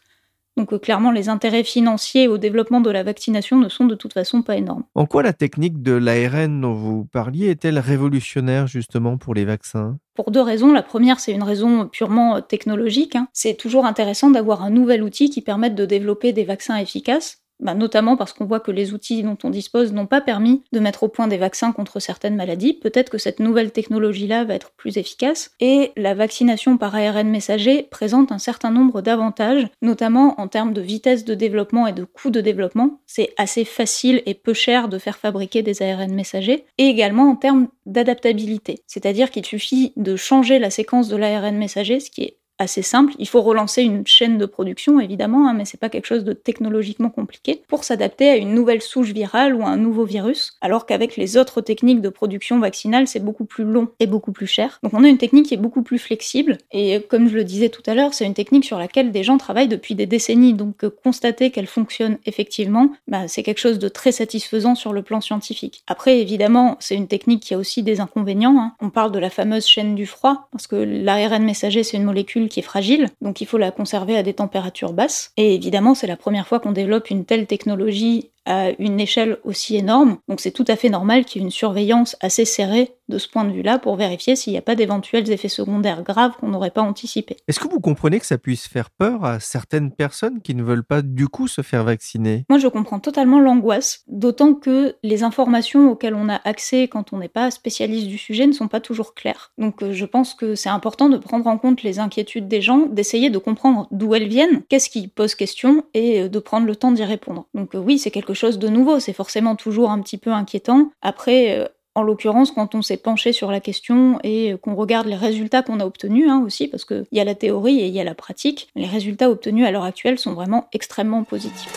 Donc 0.56 0.72
euh, 0.72 0.78
clairement, 0.78 1.10
les 1.10 1.28
intérêts 1.28 1.64
financiers 1.64 2.28
au 2.28 2.38
développement 2.38 2.80
de 2.80 2.90
la 2.90 3.02
vaccination 3.02 3.58
ne 3.58 3.68
sont 3.68 3.86
de 3.86 3.94
toute 3.94 4.12
façon 4.12 4.42
pas 4.42 4.56
énormes. 4.56 4.84
En 4.94 5.06
quoi 5.06 5.22
la 5.22 5.32
technique 5.32 5.82
de 5.82 5.92
l'ARN 5.92 6.60
dont 6.60 6.74
vous 6.74 7.04
parliez 7.04 7.48
est-elle 7.48 7.78
révolutionnaire 7.78 8.66
justement 8.66 9.16
pour 9.16 9.34
les 9.34 9.44
vaccins? 9.44 9.98
Pour 10.14 10.30
deux 10.30 10.42
raisons. 10.42 10.72
La 10.72 10.82
première, 10.82 11.20
c'est 11.20 11.32
une 11.32 11.42
raison 11.42 11.88
purement 11.88 12.42
technologique. 12.42 13.16
Hein. 13.16 13.28
C'est 13.32 13.54
toujours 13.54 13.86
intéressant 13.86 14.30
d'avoir 14.30 14.62
un 14.62 14.70
nouvel 14.70 15.02
outil 15.02 15.30
qui 15.30 15.40
permette 15.40 15.74
de 15.74 15.86
développer 15.86 16.32
des 16.32 16.44
vaccins 16.44 16.76
efficaces. 16.76 17.41
Bah, 17.60 17.74
notamment 17.74 18.16
parce 18.16 18.32
qu'on 18.32 18.44
voit 18.44 18.60
que 18.60 18.72
les 18.72 18.92
outils 18.92 19.22
dont 19.22 19.38
on 19.44 19.50
dispose 19.50 19.92
n'ont 19.92 20.06
pas 20.06 20.20
permis 20.20 20.62
de 20.72 20.80
mettre 20.80 21.04
au 21.04 21.08
point 21.08 21.28
des 21.28 21.36
vaccins 21.36 21.72
contre 21.72 22.00
certaines 22.00 22.34
maladies. 22.34 22.74
Peut-être 22.74 23.08
que 23.08 23.18
cette 23.18 23.38
nouvelle 23.38 23.70
technologie-là 23.70 24.44
va 24.44 24.54
être 24.54 24.72
plus 24.72 24.98
efficace. 24.98 25.52
Et 25.60 25.92
la 25.96 26.14
vaccination 26.14 26.76
par 26.76 26.94
ARN 26.94 27.28
messager 27.28 27.84
présente 27.84 28.32
un 28.32 28.38
certain 28.38 28.70
nombre 28.70 29.00
d'avantages, 29.00 29.68
notamment 29.80 30.40
en 30.40 30.48
termes 30.48 30.72
de 30.72 30.80
vitesse 30.80 31.24
de 31.24 31.34
développement 31.34 31.86
et 31.86 31.92
de 31.92 32.04
coût 32.04 32.30
de 32.30 32.40
développement. 32.40 33.00
C'est 33.06 33.32
assez 33.36 33.64
facile 33.64 34.22
et 34.26 34.34
peu 34.34 34.54
cher 34.54 34.88
de 34.88 34.98
faire 34.98 35.16
fabriquer 35.16 35.62
des 35.62 35.82
ARN 35.82 36.12
messagers. 36.12 36.64
Et 36.78 36.86
également 36.86 37.30
en 37.30 37.36
termes 37.36 37.68
d'adaptabilité. 37.86 38.80
C'est-à-dire 38.86 39.30
qu'il 39.30 39.46
suffit 39.46 39.92
de 39.96 40.16
changer 40.16 40.58
la 40.58 40.70
séquence 40.70 41.08
de 41.08 41.16
l'ARN 41.16 41.56
messager, 41.56 42.00
ce 42.00 42.10
qui 42.10 42.22
est 42.22 42.36
assez 42.62 42.82
simple. 42.82 43.12
Il 43.18 43.28
faut 43.28 43.42
relancer 43.42 43.82
une 43.82 44.06
chaîne 44.06 44.38
de 44.38 44.46
production, 44.46 45.00
évidemment, 45.00 45.48
hein, 45.48 45.54
mais 45.54 45.64
c'est 45.64 45.78
pas 45.78 45.88
quelque 45.88 46.06
chose 46.06 46.24
de 46.24 46.32
technologiquement 46.32 47.10
compliqué 47.10 47.62
pour 47.68 47.84
s'adapter 47.84 48.28
à 48.30 48.36
une 48.36 48.54
nouvelle 48.54 48.82
souche 48.82 49.10
virale 49.12 49.54
ou 49.54 49.64
un 49.64 49.76
nouveau 49.76 50.04
virus. 50.04 50.56
Alors 50.60 50.86
qu'avec 50.86 51.16
les 51.16 51.36
autres 51.36 51.60
techniques 51.60 52.00
de 52.00 52.08
production 52.08 52.58
vaccinale, 52.58 53.06
c'est 53.06 53.24
beaucoup 53.24 53.44
plus 53.44 53.64
long 53.64 53.88
et 54.00 54.06
beaucoup 54.06 54.32
plus 54.32 54.46
cher. 54.46 54.78
Donc 54.82 54.94
on 54.94 55.04
a 55.04 55.08
une 55.08 55.18
technique 55.18 55.46
qui 55.46 55.54
est 55.54 55.58
beaucoup 55.58 55.82
plus 55.82 55.98
flexible. 55.98 56.58
Et 56.72 57.00
comme 57.08 57.28
je 57.28 57.34
le 57.34 57.44
disais 57.44 57.68
tout 57.68 57.82
à 57.86 57.94
l'heure, 57.94 58.14
c'est 58.14 58.24
une 58.24 58.34
technique 58.34 58.64
sur 58.64 58.78
laquelle 58.78 59.12
des 59.12 59.22
gens 59.22 59.38
travaillent 59.38 59.68
depuis 59.68 59.94
des 59.94 60.06
décennies. 60.06 60.54
Donc 60.54 60.84
euh, 60.84 60.90
constater 61.02 61.50
qu'elle 61.50 61.66
fonctionne 61.66 62.18
effectivement, 62.26 62.92
bah, 63.08 63.28
c'est 63.28 63.42
quelque 63.42 63.58
chose 63.58 63.78
de 63.78 63.88
très 63.88 64.12
satisfaisant 64.12 64.74
sur 64.74 64.92
le 64.92 65.02
plan 65.02 65.20
scientifique. 65.20 65.82
Après, 65.86 66.20
évidemment, 66.20 66.76
c'est 66.80 66.94
une 66.94 67.08
technique 67.08 67.42
qui 67.42 67.54
a 67.54 67.58
aussi 67.58 67.82
des 67.82 68.00
inconvénients. 68.00 68.58
Hein. 68.58 68.74
On 68.80 68.90
parle 68.90 69.12
de 69.12 69.18
la 69.18 69.30
fameuse 69.30 69.66
chaîne 69.66 69.94
du 69.94 70.06
froid, 70.06 70.48
parce 70.52 70.66
que 70.66 70.76
l'ARN 70.76 71.42
messager, 71.42 71.82
c'est 71.82 71.96
une 71.96 72.04
molécule 72.04 72.48
est 72.58 72.62
fragile, 72.62 73.08
donc 73.20 73.40
il 73.40 73.46
faut 73.46 73.58
la 73.58 73.70
conserver 73.70 74.16
à 74.16 74.22
des 74.22 74.34
températures 74.34 74.92
basses. 74.92 75.32
Et 75.36 75.54
évidemment, 75.54 75.94
c'est 75.94 76.06
la 76.06 76.16
première 76.16 76.48
fois 76.48 76.60
qu'on 76.60 76.72
développe 76.72 77.10
une 77.10 77.24
telle 77.24 77.46
technologie 77.46 78.31
à 78.44 78.70
une 78.78 79.00
échelle 79.00 79.38
aussi 79.44 79.76
énorme, 79.76 80.18
donc 80.28 80.40
c'est 80.40 80.50
tout 80.50 80.64
à 80.68 80.76
fait 80.76 80.88
normal 80.88 81.24
qu'il 81.24 81.40
y 81.40 81.44
ait 81.44 81.46
une 81.46 81.52
surveillance 81.52 82.16
assez 82.20 82.44
serrée 82.44 82.96
de 83.08 83.18
ce 83.18 83.28
point 83.28 83.44
de 83.44 83.52
vue-là 83.52 83.78
pour 83.78 83.96
vérifier 83.96 84.36
s'il 84.36 84.52
n'y 84.52 84.58
a 84.58 84.62
pas 84.62 84.74
d'éventuels 84.74 85.30
effets 85.30 85.48
secondaires 85.48 86.02
graves 86.02 86.32
qu'on 86.40 86.48
n'aurait 86.48 86.70
pas 86.70 86.82
anticipés. 86.82 87.36
Est-ce 87.46 87.60
que 87.60 87.68
vous 87.68 87.80
comprenez 87.80 88.18
que 88.18 88.26
ça 88.26 88.38
puisse 88.38 88.66
faire 88.66 88.90
peur 88.90 89.24
à 89.24 89.38
certaines 89.38 89.92
personnes 89.92 90.40
qui 90.40 90.54
ne 90.54 90.62
veulent 90.62 90.84
pas 90.84 91.02
du 91.02 91.28
coup 91.28 91.46
se 91.46 91.62
faire 91.62 91.84
vacciner? 91.84 92.44
Moi 92.48 92.58
je 92.58 92.68
comprends 92.68 93.00
totalement 93.00 93.38
l'angoisse, 93.38 94.02
d'autant 94.06 94.54
que 94.54 94.96
les 95.02 95.22
informations 95.22 95.90
auxquelles 95.90 96.14
on 96.14 96.28
a 96.28 96.40
accès 96.44 96.88
quand 96.88 97.12
on 97.12 97.18
n'est 97.18 97.28
pas 97.28 97.50
spécialiste 97.50 98.06
du 98.06 98.18
sujet 98.18 98.46
ne 98.46 98.52
sont 98.52 98.68
pas 98.68 98.80
toujours 98.80 99.14
claires. 99.14 99.52
Donc 99.58 99.82
euh, 99.82 99.92
je 99.92 100.04
pense 100.04 100.34
que 100.34 100.54
c'est 100.54 100.68
important 100.68 101.08
de 101.08 101.18
prendre 101.18 101.46
en 101.46 101.58
compte 101.58 101.82
les 101.82 101.98
inquiétudes 101.98 102.48
des 102.48 102.60
gens, 102.60 102.86
d'essayer 102.86 103.30
de 103.30 103.38
comprendre 103.38 103.88
d'où 103.90 104.14
elles 104.14 104.28
viennent, 104.28 104.62
qu'est-ce 104.68 104.90
qui 104.90 105.08
pose 105.08 105.34
question 105.34 105.84
et 105.94 106.22
euh, 106.22 106.28
de 106.28 106.38
prendre 106.38 106.66
le 106.66 106.76
temps 106.76 106.92
d'y 106.92 107.04
répondre. 107.04 107.46
Donc 107.54 107.74
euh, 107.74 107.78
oui, 107.78 107.98
c'est 107.98 108.10
quelque 108.10 108.31
chose 108.34 108.58
de 108.58 108.68
nouveau, 108.68 109.00
c'est 109.00 109.12
forcément 109.12 109.56
toujours 109.56 109.90
un 109.90 110.00
petit 110.00 110.18
peu 110.18 110.32
inquiétant. 110.32 110.90
Après, 111.02 111.68
en 111.94 112.02
l'occurrence, 112.02 112.50
quand 112.50 112.74
on 112.74 112.82
s'est 112.82 112.96
penché 112.96 113.32
sur 113.32 113.50
la 113.50 113.60
question 113.60 114.18
et 114.22 114.54
qu'on 114.62 114.74
regarde 114.74 115.06
les 115.06 115.16
résultats 115.16 115.62
qu'on 115.62 115.80
a 115.80 115.84
obtenus 115.84 116.28
hein, 116.28 116.42
aussi, 116.44 116.68
parce 116.68 116.84
qu'il 116.84 117.04
y 117.12 117.20
a 117.20 117.24
la 117.24 117.34
théorie 117.34 117.80
et 117.80 117.86
il 117.86 117.92
y 117.92 118.00
a 118.00 118.04
la 118.04 118.14
pratique, 118.14 118.68
les 118.74 118.86
résultats 118.86 119.30
obtenus 119.30 119.66
à 119.66 119.70
l'heure 119.70 119.84
actuelle 119.84 120.18
sont 120.18 120.32
vraiment 120.32 120.68
extrêmement 120.72 121.22
positifs. 121.24 121.72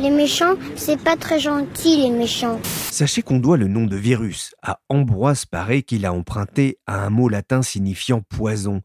Les 0.00 0.10
méchants, 0.10 0.54
c'est 0.74 1.00
pas 1.00 1.16
très 1.16 1.38
gentil, 1.38 1.98
les 1.98 2.10
méchants. 2.10 2.60
Sachez 2.64 3.22
qu'on 3.22 3.38
doit 3.38 3.56
le 3.56 3.68
nom 3.68 3.84
de 3.86 3.96
virus 3.96 4.54
à 4.62 4.80
Ambroise 4.88 5.46
Paré 5.46 5.82
qu'il 5.82 6.04
a 6.04 6.12
emprunté 6.12 6.78
à 6.86 7.04
un 7.04 7.10
mot 7.10 7.28
latin 7.28 7.62
signifiant 7.62 8.20
poison. 8.20 8.82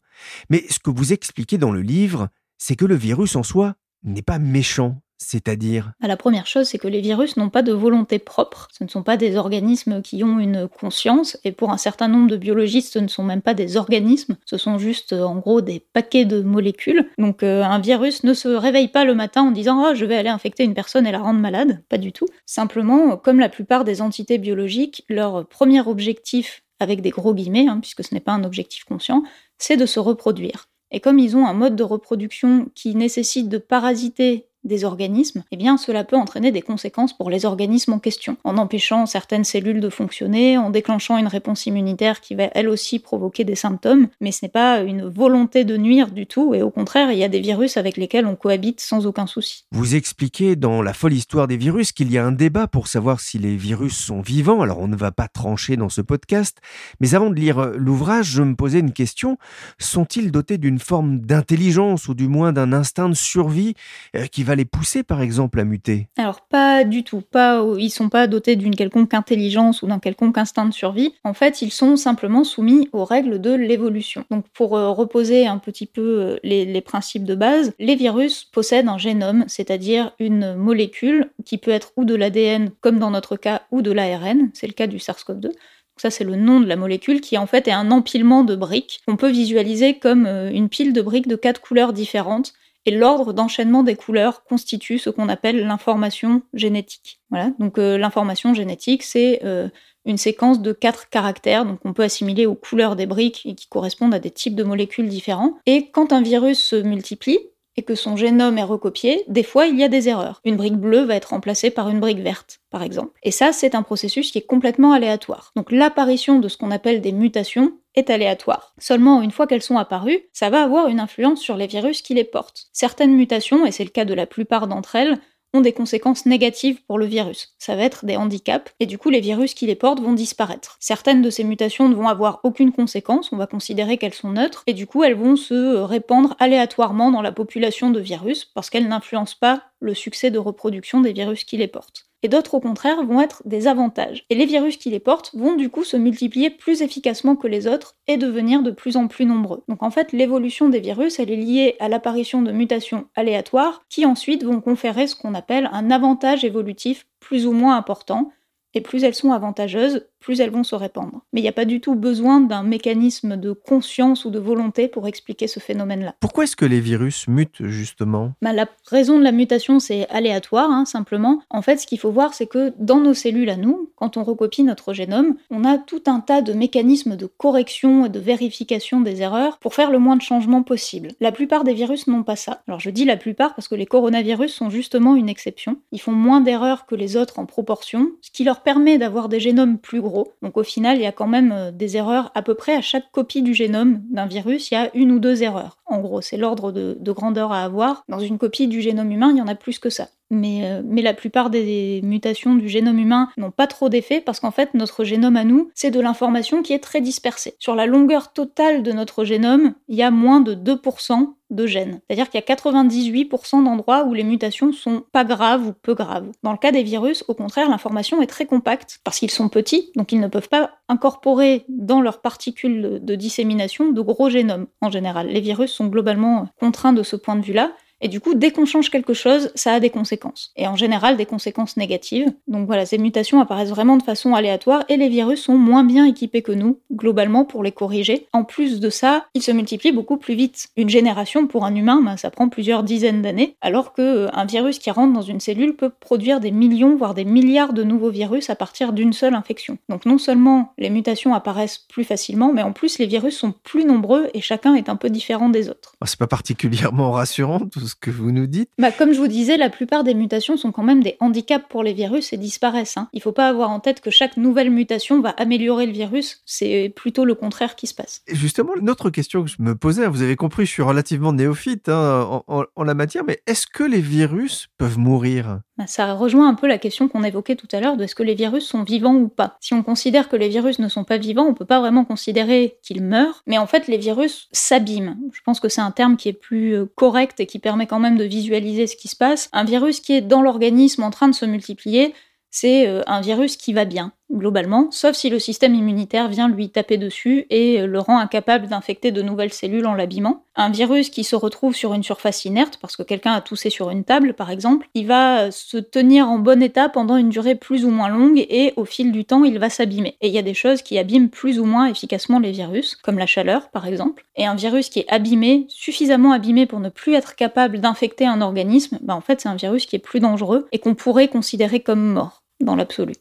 Mais 0.50 0.64
ce 0.70 0.78
que 0.78 0.90
vous 0.90 1.12
expliquez 1.12 1.58
dans 1.58 1.72
le 1.72 1.82
livre, 1.82 2.28
c'est 2.58 2.76
que 2.76 2.84
le 2.84 2.94
virus 2.94 3.34
en 3.36 3.42
soi 3.42 3.74
n'est 4.04 4.22
pas 4.22 4.38
méchant, 4.38 5.00
c'est-à-dire 5.18 5.92
bah, 6.00 6.08
La 6.08 6.16
première 6.16 6.46
chose, 6.46 6.66
c'est 6.68 6.78
que 6.78 6.88
les 6.88 7.02
virus 7.02 7.36
n'ont 7.36 7.50
pas 7.50 7.62
de 7.62 7.72
volonté 7.72 8.18
propre. 8.18 8.68
Ce 8.72 8.82
ne 8.82 8.88
sont 8.88 9.02
pas 9.02 9.16
des 9.16 9.36
organismes 9.36 10.00
qui 10.00 10.24
ont 10.24 10.38
une 10.38 10.66
conscience, 10.66 11.36
et 11.44 11.52
pour 11.52 11.70
un 11.70 11.76
certain 11.76 12.08
nombre 12.08 12.28
de 12.28 12.36
biologistes, 12.36 12.94
ce 12.94 12.98
ne 12.98 13.08
sont 13.08 13.22
même 13.22 13.42
pas 13.42 13.54
des 13.54 13.76
organismes, 13.76 14.36
ce 14.46 14.56
sont 14.56 14.78
juste 14.78 15.12
en 15.12 15.36
gros 15.36 15.60
des 15.60 15.80
paquets 15.92 16.24
de 16.24 16.40
molécules. 16.40 17.08
Donc 17.18 17.42
euh, 17.42 17.62
un 17.62 17.78
virus 17.78 18.24
ne 18.24 18.32
se 18.32 18.48
réveille 18.48 18.88
pas 18.88 19.04
le 19.04 19.14
matin 19.14 19.42
en 19.42 19.50
disant 19.50 19.90
oh, 19.90 19.94
je 19.94 20.06
vais 20.06 20.16
aller 20.16 20.30
infecter 20.30 20.64
une 20.64 20.74
personne 20.74 21.06
et 21.06 21.12
la 21.12 21.18
rendre 21.18 21.40
malade. 21.40 21.82
Pas 21.88 21.98
du 21.98 22.12
tout. 22.12 22.26
Simplement, 22.46 23.16
comme 23.16 23.40
la 23.40 23.50
plupart 23.50 23.84
des 23.84 24.00
entités 24.00 24.38
biologiques, 24.38 25.04
leur 25.08 25.46
premier 25.46 25.80
objectif, 25.80 26.62
avec 26.80 27.02
des 27.02 27.10
gros 27.10 27.34
guillemets, 27.34 27.68
hein, 27.68 27.78
puisque 27.80 28.02
ce 28.02 28.14
n'est 28.14 28.20
pas 28.20 28.32
un 28.32 28.42
objectif 28.42 28.84
conscient, 28.84 29.22
c'est 29.58 29.76
de 29.76 29.84
se 29.84 30.00
reproduire. 30.00 30.69
Et 30.90 31.00
comme 31.00 31.18
ils 31.18 31.36
ont 31.36 31.46
un 31.46 31.54
mode 31.54 31.76
de 31.76 31.82
reproduction 31.84 32.70
qui 32.74 32.94
nécessite 32.94 33.48
de 33.48 33.58
parasiter 33.58 34.49
des 34.64 34.84
organismes, 34.84 35.42
eh 35.50 35.56
bien 35.56 35.76
cela 35.76 36.04
peut 36.04 36.16
entraîner 36.16 36.52
des 36.52 36.62
conséquences 36.62 37.16
pour 37.16 37.30
les 37.30 37.44
organismes 37.44 37.94
en 37.94 37.98
question, 37.98 38.36
en 38.44 38.56
empêchant 38.56 39.06
certaines 39.06 39.44
cellules 39.44 39.80
de 39.80 39.88
fonctionner, 39.88 40.58
en 40.58 40.70
déclenchant 40.70 41.18
une 41.18 41.26
réponse 41.26 41.66
immunitaire 41.66 42.20
qui 42.20 42.34
va 42.34 42.44
elle 42.52 42.68
aussi 42.68 42.98
provoquer 42.98 43.44
des 43.44 43.54
symptômes, 43.54 44.08
mais 44.20 44.32
ce 44.32 44.44
n'est 44.44 44.50
pas 44.50 44.80
une 44.80 45.04
volonté 45.04 45.64
de 45.64 45.76
nuire 45.76 46.10
du 46.10 46.26
tout, 46.26 46.54
et 46.54 46.62
au 46.62 46.70
contraire, 46.70 47.10
il 47.12 47.18
y 47.18 47.24
a 47.24 47.28
des 47.28 47.40
virus 47.40 47.76
avec 47.76 47.96
lesquels 47.96 48.26
on 48.26 48.36
cohabite 48.36 48.80
sans 48.80 49.06
aucun 49.06 49.26
souci. 49.26 49.64
Vous 49.72 49.94
expliquez 49.94 50.56
dans 50.56 50.82
La 50.82 50.92
folle 50.92 51.14
histoire 51.14 51.48
des 51.48 51.56
virus 51.56 51.92
qu'il 51.92 52.10
y 52.12 52.18
a 52.18 52.24
un 52.24 52.32
débat 52.32 52.66
pour 52.66 52.86
savoir 52.86 53.20
si 53.20 53.38
les 53.38 53.56
virus 53.56 53.96
sont 53.96 54.20
vivants, 54.20 54.60
alors 54.60 54.80
on 54.80 54.88
ne 54.88 54.96
va 54.96 55.10
pas 55.10 55.28
trancher 55.28 55.76
dans 55.76 55.88
ce 55.88 56.00
podcast, 56.00 56.58
mais 57.00 57.14
avant 57.14 57.30
de 57.30 57.34
lire 57.34 57.72
l'ouvrage, 57.76 58.26
je 58.26 58.42
me 58.42 58.54
posais 58.54 58.80
une 58.80 58.92
question, 58.92 59.38
sont-ils 59.78 60.30
dotés 60.30 60.58
d'une 60.58 60.78
forme 60.78 61.20
d'intelligence 61.20 62.08
ou 62.08 62.14
du 62.14 62.28
moins 62.28 62.52
d'un 62.52 62.72
instinct 62.72 63.08
de 63.08 63.14
survie 63.14 63.74
euh, 64.16 64.26
qui 64.26 64.42
va 64.42 64.49
va 64.50 64.56
les 64.56 64.64
pousser 64.64 65.02
par 65.02 65.22
exemple 65.22 65.60
à 65.60 65.64
muter? 65.64 66.08
Alors 66.16 66.40
pas 66.42 66.84
du 66.84 67.04
tout, 67.04 67.20
pas 67.20 67.64
ils 67.78 67.90
sont 67.90 68.08
pas 68.08 68.26
dotés 68.26 68.56
d'une 68.56 68.74
quelconque 68.74 69.14
intelligence 69.14 69.82
ou 69.82 69.86
d'un 69.86 69.98
quelconque 69.98 70.38
instinct 70.38 70.66
de 70.66 70.72
survie. 70.72 71.14
En 71.24 71.34
fait, 71.34 71.62
ils 71.62 71.70
sont 71.70 71.96
simplement 71.96 72.44
soumis 72.44 72.88
aux 72.92 73.04
règles 73.04 73.40
de 73.40 73.52
l'évolution. 73.54 74.24
Donc 74.30 74.44
pour 74.52 74.76
euh, 74.76 74.90
reposer 74.90 75.46
un 75.46 75.58
petit 75.58 75.86
peu 75.86 76.20
euh, 76.20 76.36
les, 76.42 76.64
les 76.64 76.80
principes 76.80 77.24
de 77.24 77.34
base, 77.34 77.72
les 77.78 77.94
virus 77.94 78.44
possèdent 78.44 78.88
un 78.88 78.98
génome, 78.98 79.44
c'est-à-dire 79.46 80.12
une 80.18 80.54
molécule 80.54 81.30
qui 81.44 81.56
peut 81.56 81.70
être 81.70 81.92
ou 81.96 82.04
de 82.04 82.14
l'ADN 82.14 82.70
comme 82.80 82.98
dans 82.98 83.10
notre 83.10 83.36
cas 83.36 83.62
ou 83.70 83.82
de 83.82 83.92
l'ARN, 83.92 84.50
c'est 84.52 84.66
le 84.66 84.72
cas 84.72 84.86
du 84.86 84.98
SARS-CoV-2. 84.98 85.50
Ça, 85.96 86.10
c'est 86.10 86.24
le 86.24 86.34
nom 86.34 86.60
de 86.60 86.66
la 86.66 86.76
molécule 86.76 87.20
qui 87.20 87.36
en 87.36 87.46
fait 87.46 87.68
est 87.68 87.72
un 87.72 87.90
empilement 87.90 88.42
de 88.42 88.56
briques 88.56 89.02
qu'on 89.06 89.16
peut 89.16 89.30
visualiser 89.30 89.98
comme 89.98 90.26
euh, 90.26 90.50
une 90.50 90.70
pile 90.70 90.94
de 90.94 91.02
briques 91.02 91.28
de 91.28 91.36
quatre 91.36 91.60
couleurs 91.60 91.92
différentes. 91.92 92.54
Et 92.86 92.90
l'ordre 92.90 93.32
d'enchaînement 93.32 93.82
des 93.82 93.94
couleurs 93.94 94.44
constitue 94.44 94.98
ce 94.98 95.10
qu'on 95.10 95.28
appelle 95.28 95.66
l'information 95.66 96.42
génétique. 96.54 97.20
Voilà. 97.30 97.52
Donc 97.58 97.78
euh, 97.78 97.98
l'information 97.98 98.54
génétique, 98.54 99.02
c'est 99.02 99.40
euh, 99.44 99.68
une 100.06 100.16
séquence 100.16 100.62
de 100.62 100.72
quatre 100.72 101.08
caractères, 101.10 101.66
donc 101.66 101.80
on 101.84 101.92
peut 101.92 102.02
assimiler 102.02 102.46
aux 102.46 102.54
couleurs 102.54 102.96
des 102.96 103.06
briques 103.06 103.42
et 103.44 103.54
qui 103.54 103.68
correspondent 103.68 104.14
à 104.14 104.18
des 104.18 104.30
types 104.30 104.54
de 104.54 104.64
molécules 104.64 105.08
différents. 105.08 105.58
Et 105.66 105.90
quand 105.90 106.12
un 106.12 106.22
virus 106.22 106.58
se 106.58 106.76
multiplie, 106.76 107.38
et 107.76 107.82
que 107.82 107.94
son 107.94 108.16
génome 108.16 108.58
est 108.58 108.64
recopié, 108.64 109.24
des 109.28 109.42
fois 109.42 109.66
il 109.66 109.78
y 109.78 109.84
a 109.84 109.88
des 109.88 110.08
erreurs. 110.08 110.40
Une 110.44 110.56
brique 110.56 110.76
bleue 110.76 111.04
va 111.04 111.14
être 111.14 111.30
remplacée 111.30 111.70
par 111.70 111.88
une 111.88 112.00
brique 112.00 112.18
verte, 112.18 112.60
par 112.70 112.82
exemple. 112.82 113.12
Et 113.22 113.30
ça, 113.30 113.52
c'est 113.52 113.74
un 113.74 113.82
processus 113.82 114.30
qui 114.30 114.38
est 114.38 114.46
complètement 114.46 114.92
aléatoire. 114.92 115.52
Donc 115.56 115.72
l'apparition 115.72 116.40
de 116.40 116.48
ce 116.48 116.56
qu'on 116.56 116.70
appelle 116.70 117.00
des 117.00 117.12
mutations 117.12 117.72
est 117.94 118.10
aléatoire. 118.10 118.74
Seulement 118.78 119.22
une 119.22 119.30
fois 119.30 119.46
qu'elles 119.46 119.62
sont 119.62 119.78
apparues, 119.78 120.20
ça 120.32 120.50
va 120.50 120.62
avoir 120.62 120.88
une 120.88 121.00
influence 121.00 121.40
sur 121.40 121.56
les 121.56 121.66
virus 121.66 122.02
qui 122.02 122.14
les 122.14 122.24
portent. 122.24 122.66
Certaines 122.72 123.14
mutations, 123.14 123.66
et 123.66 123.72
c'est 123.72 123.84
le 123.84 123.90
cas 123.90 124.04
de 124.04 124.14
la 124.14 124.26
plupart 124.26 124.66
d'entre 124.66 124.96
elles, 124.96 125.18
ont 125.52 125.60
des 125.60 125.72
conséquences 125.72 126.26
négatives 126.26 126.80
pour 126.86 126.98
le 126.98 127.06
virus. 127.06 127.54
Ça 127.58 127.74
va 127.74 127.82
être 127.82 128.04
des 128.04 128.16
handicaps, 128.16 128.72
et 128.78 128.86
du 128.86 128.98
coup 128.98 129.10
les 129.10 129.20
virus 129.20 129.54
qui 129.54 129.66
les 129.66 129.74
portent 129.74 130.00
vont 130.00 130.12
disparaître. 130.12 130.76
Certaines 130.80 131.22
de 131.22 131.30
ces 131.30 131.44
mutations 131.44 131.88
ne 131.88 131.94
vont 131.94 132.08
avoir 132.08 132.40
aucune 132.44 132.72
conséquence, 132.72 133.32
on 133.32 133.36
va 133.36 133.46
considérer 133.46 133.98
qu'elles 133.98 134.14
sont 134.14 134.30
neutres, 134.30 134.62
et 134.66 134.74
du 134.74 134.86
coup 134.86 135.02
elles 135.02 135.14
vont 135.14 135.36
se 135.36 135.76
répandre 135.76 136.36
aléatoirement 136.38 137.10
dans 137.10 137.22
la 137.22 137.32
population 137.32 137.90
de 137.90 138.00
virus, 138.00 138.44
parce 138.44 138.70
qu'elles 138.70 138.88
n'influencent 138.88 139.36
pas 139.40 139.64
le 139.80 139.94
succès 139.94 140.30
de 140.30 140.38
reproduction 140.38 141.00
des 141.00 141.12
virus 141.12 141.44
qui 141.44 141.56
les 141.56 141.68
portent 141.68 142.10
et 142.22 142.28
d'autres 142.28 142.54
au 142.54 142.60
contraire 142.60 143.04
vont 143.04 143.20
être 143.20 143.42
des 143.46 143.66
avantages. 143.66 144.24
Et 144.30 144.34
les 144.34 144.46
virus 144.46 144.76
qui 144.76 144.90
les 144.90 145.00
portent 145.00 145.34
vont 145.34 145.54
du 145.54 145.70
coup 145.70 145.84
se 145.84 145.96
multiplier 145.96 146.50
plus 146.50 146.82
efficacement 146.82 147.36
que 147.36 147.46
les 147.46 147.66
autres 147.66 147.96
et 148.06 148.16
devenir 148.16 148.62
de 148.62 148.70
plus 148.70 148.96
en 148.96 149.08
plus 149.08 149.26
nombreux. 149.26 149.62
Donc 149.68 149.82
en 149.82 149.90
fait, 149.90 150.12
l'évolution 150.12 150.68
des 150.68 150.80
virus, 150.80 151.18
elle 151.18 151.30
est 151.30 151.36
liée 151.36 151.76
à 151.80 151.88
l'apparition 151.88 152.42
de 152.42 152.52
mutations 152.52 153.06
aléatoires 153.14 153.82
qui 153.88 154.04
ensuite 154.04 154.44
vont 154.44 154.60
conférer 154.60 155.06
ce 155.06 155.16
qu'on 155.16 155.34
appelle 155.34 155.70
un 155.72 155.90
avantage 155.90 156.44
évolutif 156.44 157.06
plus 157.20 157.46
ou 157.46 157.52
moins 157.52 157.76
important. 157.76 158.30
Et 158.74 158.82
plus 158.82 159.02
elles 159.02 159.14
sont 159.14 159.32
avantageuses, 159.32 160.06
plus 160.20 160.40
elles 160.40 160.50
vont 160.50 160.64
se 160.64 160.74
répandre. 160.74 161.22
Mais 161.32 161.40
il 161.40 161.42
n'y 161.42 161.48
a 161.48 161.52
pas 161.52 161.64
du 161.64 161.80
tout 161.80 161.94
besoin 161.94 162.40
d'un 162.40 162.62
mécanisme 162.62 163.36
de 163.36 163.52
conscience 163.52 164.24
ou 164.24 164.30
de 164.30 164.38
volonté 164.38 164.88
pour 164.88 165.08
expliquer 165.08 165.46
ce 165.46 165.60
phénomène-là. 165.60 166.14
Pourquoi 166.20 166.44
est-ce 166.44 166.56
que 166.56 166.64
les 166.64 166.80
virus 166.80 167.26
mutent 167.26 167.66
justement? 167.66 168.32
Bah, 168.42 168.52
La 168.52 168.66
raison 168.86 169.18
de 169.18 169.24
la 169.24 169.32
mutation, 169.32 169.80
c'est 169.80 170.08
aléatoire, 170.10 170.70
hein, 170.70 170.84
simplement. 170.84 171.40
En 171.50 171.62
fait, 171.62 171.78
ce 171.78 171.86
qu'il 171.86 171.98
faut 171.98 172.10
voir, 172.10 172.34
c'est 172.34 172.46
que 172.46 172.72
dans 172.78 173.00
nos 173.00 173.14
cellules 173.14 173.50
à 173.50 173.56
nous, 173.56 173.90
quand 173.96 174.16
on 174.16 174.24
recopie 174.24 174.62
notre 174.62 174.92
génome, 174.92 175.36
on 175.50 175.64
a 175.64 175.78
tout 175.78 176.02
un 176.06 176.20
tas 176.20 176.42
de 176.42 176.52
mécanismes 176.52 177.16
de 177.16 177.26
correction 177.26 178.06
et 178.06 178.08
de 178.08 178.20
vérification 178.20 179.00
des 179.00 179.22
erreurs 179.22 179.58
pour 179.58 179.74
faire 179.74 179.90
le 179.90 179.98
moins 179.98 180.16
de 180.16 180.22
changements 180.22 180.62
possible. 180.62 181.08
La 181.20 181.32
plupart 181.32 181.64
des 181.64 181.74
virus 181.74 182.06
n'ont 182.06 182.22
pas 182.22 182.36
ça. 182.36 182.62
Alors 182.68 182.80
je 182.80 182.90
dis 182.90 183.04
la 183.04 183.16
plupart 183.16 183.54
parce 183.54 183.68
que 183.68 183.74
les 183.74 183.86
coronavirus 183.86 184.52
sont 184.52 184.70
justement 184.70 185.16
une 185.16 185.28
exception. 185.28 185.78
Ils 185.92 186.00
font 186.00 186.12
moins 186.12 186.40
d'erreurs 186.40 186.86
que 186.86 186.94
les 186.94 187.16
autres 187.16 187.38
en 187.38 187.46
proportion, 187.46 188.10
ce 188.20 188.30
qui 188.30 188.44
leur 188.44 188.60
permet 188.60 188.98
d'avoir 188.98 189.28
des 189.28 189.40
génomes 189.40 189.78
plus 189.78 190.00
gros 190.00 190.09
donc 190.42 190.56
au 190.56 190.62
final, 190.62 190.98
il 190.98 191.02
y 191.02 191.06
a 191.06 191.12
quand 191.12 191.26
même 191.26 191.52
euh, 191.52 191.70
des 191.70 191.96
erreurs 191.96 192.30
à 192.34 192.42
peu 192.42 192.54
près 192.54 192.74
à 192.74 192.80
chaque 192.80 193.10
copie 193.12 193.42
du 193.42 193.54
génome 193.54 194.02
d'un 194.10 194.26
virus, 194.26 194.70
il 194.70 194.74
y 194.74 194.76
a 194.76 194.90
une 194.94 195.12
ou 195.12 195.18
deux 195.18 195.42
erreurs. 195.42 195.78
En 195.86 196.00
gros, 196.00 196.20
c'est 196.20 196.36
l'ordre 196.36 196.72
de, 196.72 197.12
grandeur 197.12 197.52
à 197.52 197.64
avoir. 197.64 198.04
Dans 198.08 198.20
une 198.20 198.38
copie 198.38 198.68
du 198.68 198.80
génome 198.80 199.10
humain, 199.10 199.30
il 199.32 199.38
y 199.38 199.42
en 199.42 199.48
a 199.48 199.54
plus 199.54 199.78
que 199.78 199.90
ça. 199.90 200.08
Mais, 200.30 200.64
euh, 200.64 200.82
mais, 200.84 201.02
la 201.02 201.14
plupart 201.14 201.50
des 201.50 202.00
mutations 202.04 202.54
du 202.54 202.68
génome 202.68 202.98
humain 202.98 203.30
n'ont 203.36 203.50
pas 203.50 203.66
trop 203.66 203.88
d'effet 203.88 204.20
parce 204.20 204.38
qu'en 204.38 204.52
fait, 204.52 204.74
notre 204.74 205.02
génome 205.04 205.36
à 205.36 205.44
nous, 205.44 205.70
c'est 205.74 205.90
de 205.90 206.00
l'information 206.00 206.62
qui 206.62 206.72
est 206.72 206.78
très 206.78 207.00
dispersée. 207.00 207.54
Sur 207.58 207.74
la 207.74 207.86
longueur 207.86 208.32
totale 208.32 208.82
de 208.82 208.92
notre 208.92 209.24
génome, 209.24 209.74
il 209.88 209.96
y 209.96 210.02
a 210.02 210.10
moins 210.10 210.40
de 210.40 210.54
2% 210.54 211.34
de 211.50 211.66
gènes. 211.66 212.00
C'est-à-dire 212.06 212.30
qu'il 212.30 212.40
y 212.40 212.44
a 212.44 212.54
98% 212.54 213.64
d'endroits 213.64 214.04
où 214.04 214.14
les 214.14 214.24
mutations 214.24 214.72
sont 214.72 215.02
pas 215.12 215.24
graves 215.24 215.66
ou 215.66 215.72
peu 215.72 215.94
graves. 215.94 216.28
Dans 216.42 216.52
le 216.52 216.58
cas 216.58 216.72
des 216.72 216.82
virus, 216.82 217.24
au 217.28 217.34
contraire, 217.34 217.68
l'information 217.68 218.22
est 218.22 218.26
très 218.26 218.46
compacte 218.46 219.00
parce 219.04 219.18
qu'ils 219.18 219.30
sont 219.30 219.48
petits, 219.48 219.90
donc 219.96 220.12
ils 220.12 220.20
ne 220.20 220.28
peuvent 220.28 220.48
pas 220.48 220.70
incorporer 220.88 221.64
dans 221.68 222.00
leurs 222.00 222.20
particules 222.20 223.00
de 223.02 223.14
dissémination 223.14 223.90
de 223.90 224.00
gros 224.00 224.30
génomes 224.30 224.66
en 224.80 224.90
général. 224.90 225.26
Les 225.26 225.40
virus 225.40 225.72
sont 225.72 225.86
globalement 225.86 226.48
contraints 226.60 226.92
de 226.92 227.02
ce 227.02 227.16
point 227.16 227.36
de 227.36 227.44
vue-là. 227.44 227.72
Et 228.00 228.08
du 228.08 228.20
coup, 228.20 228.34
dès 228.34 228.50
qu'on 228.50 228.64
change 228.64 228.90
quelque 228.90 229.14
chose, 229.14 229.50
ça 229.54 229.74
a 229.74 229.80
des 229.80 229.90
conséquences. 229.90 230.52
Et 230.56 230.66
en 230.66 230.76
général, 230.76 231.16
des 231.16 231.26
conséquences 231.26 231.76
négatives. 231.76 232.32
Donc 232.48 232.66
voilà, 232.66 232.86
ces 232.86 232.98
mutations 232.98 233.40
apparaissent 233.40 233.70
vraiment 233.70 233.96
de 233.96 234.02
façon 234.02 234.34
aléatoire 234.34 234.84
et 234.88 234.96
les 234.96 235.08
virus 235.08 235.42
sont 235.42 235.56
moins 235.56 235.84
bien 235.84 236.06
équipés 236.06 236.42
que 236.42 236.52
nous, 236.52 236.78
globalement, 236.92 237.44
pour 237.44 237.62
les 237.62 237.72
corriger. 237.72 238.26
En 238.32 238.44
plus 238.44 238.80
de 238.80 238.90
ça, 238.90 239.26
ils 239.34 239.42
se 239.42 239.52
multiplient 239.52 239.92
beaucoup 239.92 240.16
plus 240.16 240.34
vite. 240.34 240.68
Une 240.76 240.88
génération 240.88 241.46
pour 241.46 241.64
un 241.64 241.74
humain, 241.74 242.00
ben, 242.02 242.16
ça 242.16 242.30
prend 242.30 242.48
plusieurs 242.48 242.82
dizaines 242.82 243.22
d'années, 243.22 243.56
alors 243.60 243.92
qu'un 243.92 244.02
euh, 244.02 244.44
virus 244.48 244.78
qui 244.78 244.90
rentre 244.90 245.12
dans 245.12 245.22
une 245.22 245.40
cellule 245.40 245.74
peut 245.76 245.90
produire 245.90 246.40
des 246.40 246.50
millions, 246.50 246.96
voire 246.96 247.14
des 247.14 247.24
milliards 247.24 247.72
de 247.72 247.82
nouveaux 247.82 248.10
virus 248.10 248.50
à 248.50 248.56
partir 248.56 248.92
d'une 248.92 249.12
seule 249.12 249.34
infection. 249.34 249.78
Donc 249.88 250.06
non 250.06 250.18
seulement 250.18 250.72
les 250.78 250.90
mutations 250.90 251.34
apparaissent 251.34 251.78
plus 251.78 252.04
facilement, 252.04 252.52
mais 252.52 252.62
en 252.62 252.72
plus 252.72 252.98
les 252.98 253.06
virus 253.06 253.36
sont 253.36 253.52
plus 253.62 253.84
nombreux 253.84 254.28
et 254.34 254.40
chacun 254.40 254.74
est 254.74 254.88
un 254.88 254.96
peu 254.96 255.10
différent 255.10 255.48
des 255.48 255.68
autres. 255.68 255.94
Oh, 256.00 256.06
c'est 256.06 256.18
pas 256.18 256.26
particulièrement 256.26 257.12
rassurant 257.12 257.60
tout 257.60 257.80
ce 257.90 257.94
que 257.94 258.10
vous 258.10 258.32
nous 258.32 258.46
dites. 258.46 258.70
Bah, 258.78 258.90
comme 258.92 259.12
je 259.12 259.18
vous 259.18 259.28
disais, 259.28 259.56
la 259.56 259.70
plupart 259.70 260.04
des 260.04 260.14
mutations 260.14 260.56
sont 260.56 260.72
quand 260.72 260.82
même 260.82 261.02
des 261.02 261.16
handicaps 261.20 261.66
pour 261.68 261.82
les 261.82 261.92
virus 261.92 262.32
et 262.32 262.36
disparaissent. 262.36 262.96
Hein. 262.96 263.08
Il 263.12 263.20
faut 263.20 263.32
pas 263.32 263.48
avoir 263.48 263.70
en 263.70 263.80
tête 263.80 264.00
que 264.00 264.10
chaque 264.10 264.36
nouvelle 264.36 264.70
mutation 264.70 265.20
va 265.20 265.30
améliorer 265.30 265.86
le 265.86 265.92
virus, 265.92 266.42
c'est 266.46 266.92
plutôt 266.94 267.24
le 267.24 267.34
contraire 267.34 267.76
qui 267.76 267.86
se 267.86 267.94
passe. 267.94 268.22
justement, 268.28 268.74
une 268.76 268.90
autre 268.90 269.10
question 269.10 269.42
que 269.42 269.50
je 269.50 269.56
me 269.60 269.74
posais, 269.74 270.06
vous 270.06 270.22
avez 270.22 270.36
compris, 270.36 270.66
je 270.66 270.70
suis 270.70 270.82
relativement 270.82 271.32
néophyte 271.32 271.88
hein, 271.88 272.42
en, 272.46 272.82
la 272.82 272.94
matière, 272.94 273.24
mais 273.24 273.42
est-ce 273.46 273.66
que 273.66 273.84
les 273.84 274.00
virus 274.00 274.68
peuvent 274.78 274.98
mourir? 274.98 275.60
Ça 275.86 276.14
rejoint 276.14 276.48
un 276.48 276.54
peu 276.54 276.66
la 276.66 276.78
question 276.78 277.08
qu'on 277.08 277.22
évoquait 277.22 277.56
tout 277.56 277.68
à 277.72 277.80
l'heure 277.80 277.96
de 277.96 278.04
est-ce 278.04 278.14
que 278.14 278.22
les 278.22 278.34
virus 278.34 278.66
sont 278.66 278.82
vivants 278.82 279.14
ou 279.14 279.28
pas. 279.28 279.56
Si 279.60 279.74
on 279.74 279.82
considère 279.82 280.28
que 280.28 280.36
les 280.36 280.48
virus 280.48 280.78
ne 280.78 280.88
sont 280.88 281.04
pas 281.04 281.18
vivants, 281.18 281.46
on 281.46 281.54
peut 281.54 281.64
pas 281.64 281.80
vraiment 281.80 282.04
considérer 282.04 282.78
qu'ils 282.82 283.02
meurent, 283.02 283.42
mais 283.46 283.58
en 283.58 283.66
fait 283.66 283.86
les 283.86 283.98
virus 283.98 284.48
s'abîment. 284.52 285.16
Je 285.32 285.40
pense 285.42 285.60
que 285.60 285.68
c'est 285.68 285.80
un 285.80 285.90
terme 285.90 286.16
qui 286.16 286.28
est 286.28 286.34
plus 286.34 286.74
euh, 286.74 286.86
correct 286.94 287.40
et 287.40 287.46
qui 287.46 287.58
permet 287.58 287.86
quand 287.86 287.98
même 287.98 288.16
de 288.16 288.24
visualiser 288.24 288.86
ce 288.86 288.96
qui 288.96 289.08
se 289.08 289.16
passe. 289.16 289.48
Un 289.52 289.64
virus 289.64 290.00
qui 290.00 290.12
est 290.12 290.20
dans 290.20 290.42
l'organisme 290.42 291.02
en 291.02 291.10
train 291.10 291.28
de 291.28 291.34
se 291.34 291.46
multiplier, 291.46 292.14
c'est 292.50 292.86
euh, 292.86 293.02
un 293.06 293.20
virus 293.20 293.56
qui 293.56 293.72
va 293.72 293.84
bien 293.84 294.12
globalement, 294.32 294.88
sauf 294.90 295.16
si 295.16 295.30
le 295.30 295.38
système 295.38 295.74
immunitaire 295.74 296.28
vient 296.28 296.48
lui 296.48 296.70
taper 296.70 296.96
dessus 296.96 297.46
et 297.50 297.86
le 297.86 297.98
rend 297.98 298.18
incapable 298.18 298.68
d'infecter 298.68 299.10
de 299.10 299.22
nouvelles 299.22 299.52
cellules 299.52 299.86
en 299.86 299.94
l'abîmant. 299.94 300.44
Un 300.56 300.70
virus 300.70 301.10
qui 301.10 301.24
se 301.24 301.36
retrouve 301.36 301.74
sur 301.74 301.94
une 301.94 302.02
surface 302.02 302.44
inerte, 302.44 302.78
parce 302.80 302.96
que 302.96 303.02
quelqu'un 303.02 303.32
a 303.32 303.40
toussé 303.40 303.70
sur 303.70 303.90
une 303.90 304.04
table 304.04 304.34
par 304.34 304.50
exemple, 304.50 304.88
il 304.94 305.06
va 305.06 305.50
se 305.50 305.78
tenir 305.78 306.28
en 306.28 306.38
bon 306.38 306.62
état 306.62 306.88
pendant 306.88 307.16
une 307.16 307.28
durée 307.28 307.54
plus 307.54 307.84
ou 307.84 307.90
moins 307.90 308.08
longue 308.08 308.38
et 308.38 308.72
au 308.76 308.84
fil 308.84 309.12
du 309.12 309.24
temps 309.24 309.44
il 309.44 309.58
va 309.58 309.70
s'abîmer. 309.70 310.16
Et 310.20 310.28
il 310.28 310.34
y 310.34 310.38
a 310.38 310.42
des 310.42 310.54
choses 310.54 310.82
qui 310.82 310.98
abîment 310.98 311.28
plus 311.28 311.58
ou 311.58 311.64
moins 311.64 311.86
efficacement 311.86 312.38
les 312.38 312.52
virus, 312.52 312.96
comme 312.96 313.18
la 313.18 313.26
chaleur 313.26 313.70
par 313.70 313.86
exemple. 313.86 314.24
Et 314.36 314.46
un 314.46 314.54
virus 314.54 314.88
qui 314.88 315.00
est 315.00 315.08
abîmé, 315.12 315.66
suffisamment 315.68 316.32
abîmé 316.32 316.66
pour 316.66 316.80
ne 316.80 316.88
plus 316.88 317.14
être 317.14 317.36
capable 317.36 317.80
d'infecter 317.80 318.26
un 318.26 318.40
organisme, 318.40 318.98
bah 319.02 319.14
en 319.14 319.20
fait 319.20 319.40
c'est 319.40 319.48
un 319.48 319.56
virus 319.56 319.86
qui 319.86 319.96
est 319.96 320.00
plus 320.00 320.20
dangereux 320.20 320.66
et 320.72 320.78
qu'on 320.78 320.94
pourrait 320.94 321.28
considérer 321.28 321.80
comme 321.80 322.04
mort 322.04 322.42
dans 322.60 322.76
l'absolu. 322.76 323.14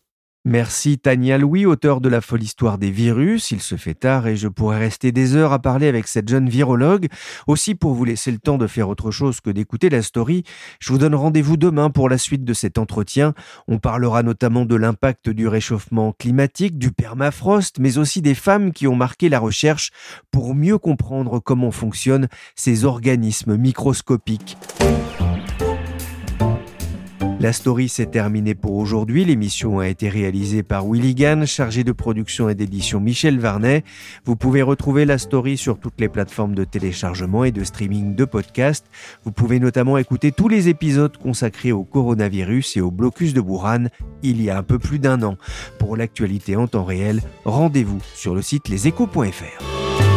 Merci 0.46 0.98
Tania 0.98 1.38
Louis, 1.38 1.66
auteur 1.66 2.00
de 2.00 2.08
La 2.08 2.22
folle 2.22 2.44
histoire 2.44 2.78
des 2.78 2.92
virus. 2.92 3.52
Il 3.52 3.60
se 3.60 3.76
fait 3.76 3.94
tard 3.94 4.26
et 4.26 4.38
je 4.38 4.48
pourrais 4.48 4.80
rester 4.80 5.12
des 5.12 5.36
heures 5.36 5.52
à 5.52 5.60
parler 5.60 5.88
avec 5.88 6.08
cette 6.08 6.30
jeune 6.30 6.48
virologue. 6.48 7.08
Aussi, 7.46 7.76
pour 7.76 7.94
vous 7.94 8.06
laisser 8.06 8.32
le 8.32 8.38
temps 8.38 8.58
de 8.58 8.66
faire 8.66 8.88
autre 8.88 9.12
chose 9.12 9.42
que 9.42 9.50
d'écouter 9.50 9.90
la 9.90 10.02
story, 10.02 10.44
je 10.80 10.94
vous 10.94 10.98
donne 10.98 11.14
rendez-vous 11.14 11.58
demain 11.58 11.90
pour 11.90 12.08
la 12.08 12.18
suite 12.18 12.46
de 12.46 12.54
cet 12.54 12.78
entretien. 12.78 13.34
On 13.68 13.80
parlera 13.80 14.24
notamment 14.24 14.64
de 14.64 14.76
l'impact 14.76 15.30
du 15.30 15.46
réchauffement 15.50 16.14
climatique, 16.14 16.78
du 16.78 16.94
permafrost, 16.94 17.78
mais 17.78 17.98
aussi 17.98 18.22
des 18.22 18.36
femmes 18.36 18.72
qui 18.72 18.88
ont 18.88 18.96
marqué 18.96 19.28
la 19.28 19.40
recherche 19.40 19.92
pour 20.32 20.56
mieux 20.56 20.78
comprendre 20.78 21.40
comment 21.40 21.72
fonctionnent 21.72 22.30
ces 22.56 22.86
organismes 22.86 23.58
microscopiques. 23.58 24.56
La 27.40 27.54
story 27.54 27.88
s'est 27.88 28.08
terminée 28.08 28.54
pour 28.54 28.76
aujourd'hui. 28.76 29.24
L'émission 29.24 29.80
a 29.80 29.88
été 29.88 30.10
réalisée 30.10 30.62
par 30.62 30.86
Willy 30.86 31.16
Gann, 31.16 31.46
chargé 31.46 31.86
de 31.86 31.94
production 31.94 32.50
et 32.50 32.56
d'édition 32.56 33.00
Michel 33.00 33.40
Varnet. 33.40 33.86
Vous 34.26 34.36
pouvez 34.36 34.62
retrouver 34.62 35.06
la 35.06 35.18
story 35.18 35.56
sur 35.56 35.80
toutes 35.80 36.02
les 36.02 36.10
plateformes 36.10 36.54
de 36.54 36.66
téléchargement 36.66 37.46
et 37.46 37.54
de 37.54 37.64
streaming 37.64 38.14
de 38.14 38.26
podcasts. 38.26 38.88
Vous 39.24 39.32
pouvez 39.32 39.62
notamment 39.62 39.98
écouter 39.98 40.34
tous 40.34 40.50
les 40.50 40.68
épisodes 40.68 41.16
consacrés 41.16 41.72
au 41.72 41.86
coronavirus 41.86 42.76
et 42.76 42.82
au 42.82 42.92
blocus 42.92 43.34
de 43.34 43.40
Wuhan 43.40 43.88
il 44.22 44.42
y 44.42 44.50
a 44.50 44.58
un 44.58 44.64
peu 44.64 44.78
plus 44.78 45.00
d'un 45.00 45.24
an. 45.24 45.38
Pour 45.80 45.96
l'actualité 45.96 46.58
en 46.58 46.68
temps 46.68 46.84
réel, 46.84 47.22
rendez-vous 47.46 48.02
sur 48.16 48.36
le 48.36 48.42
site 48.42 48.68
leséchos.fr. 48.68 50.09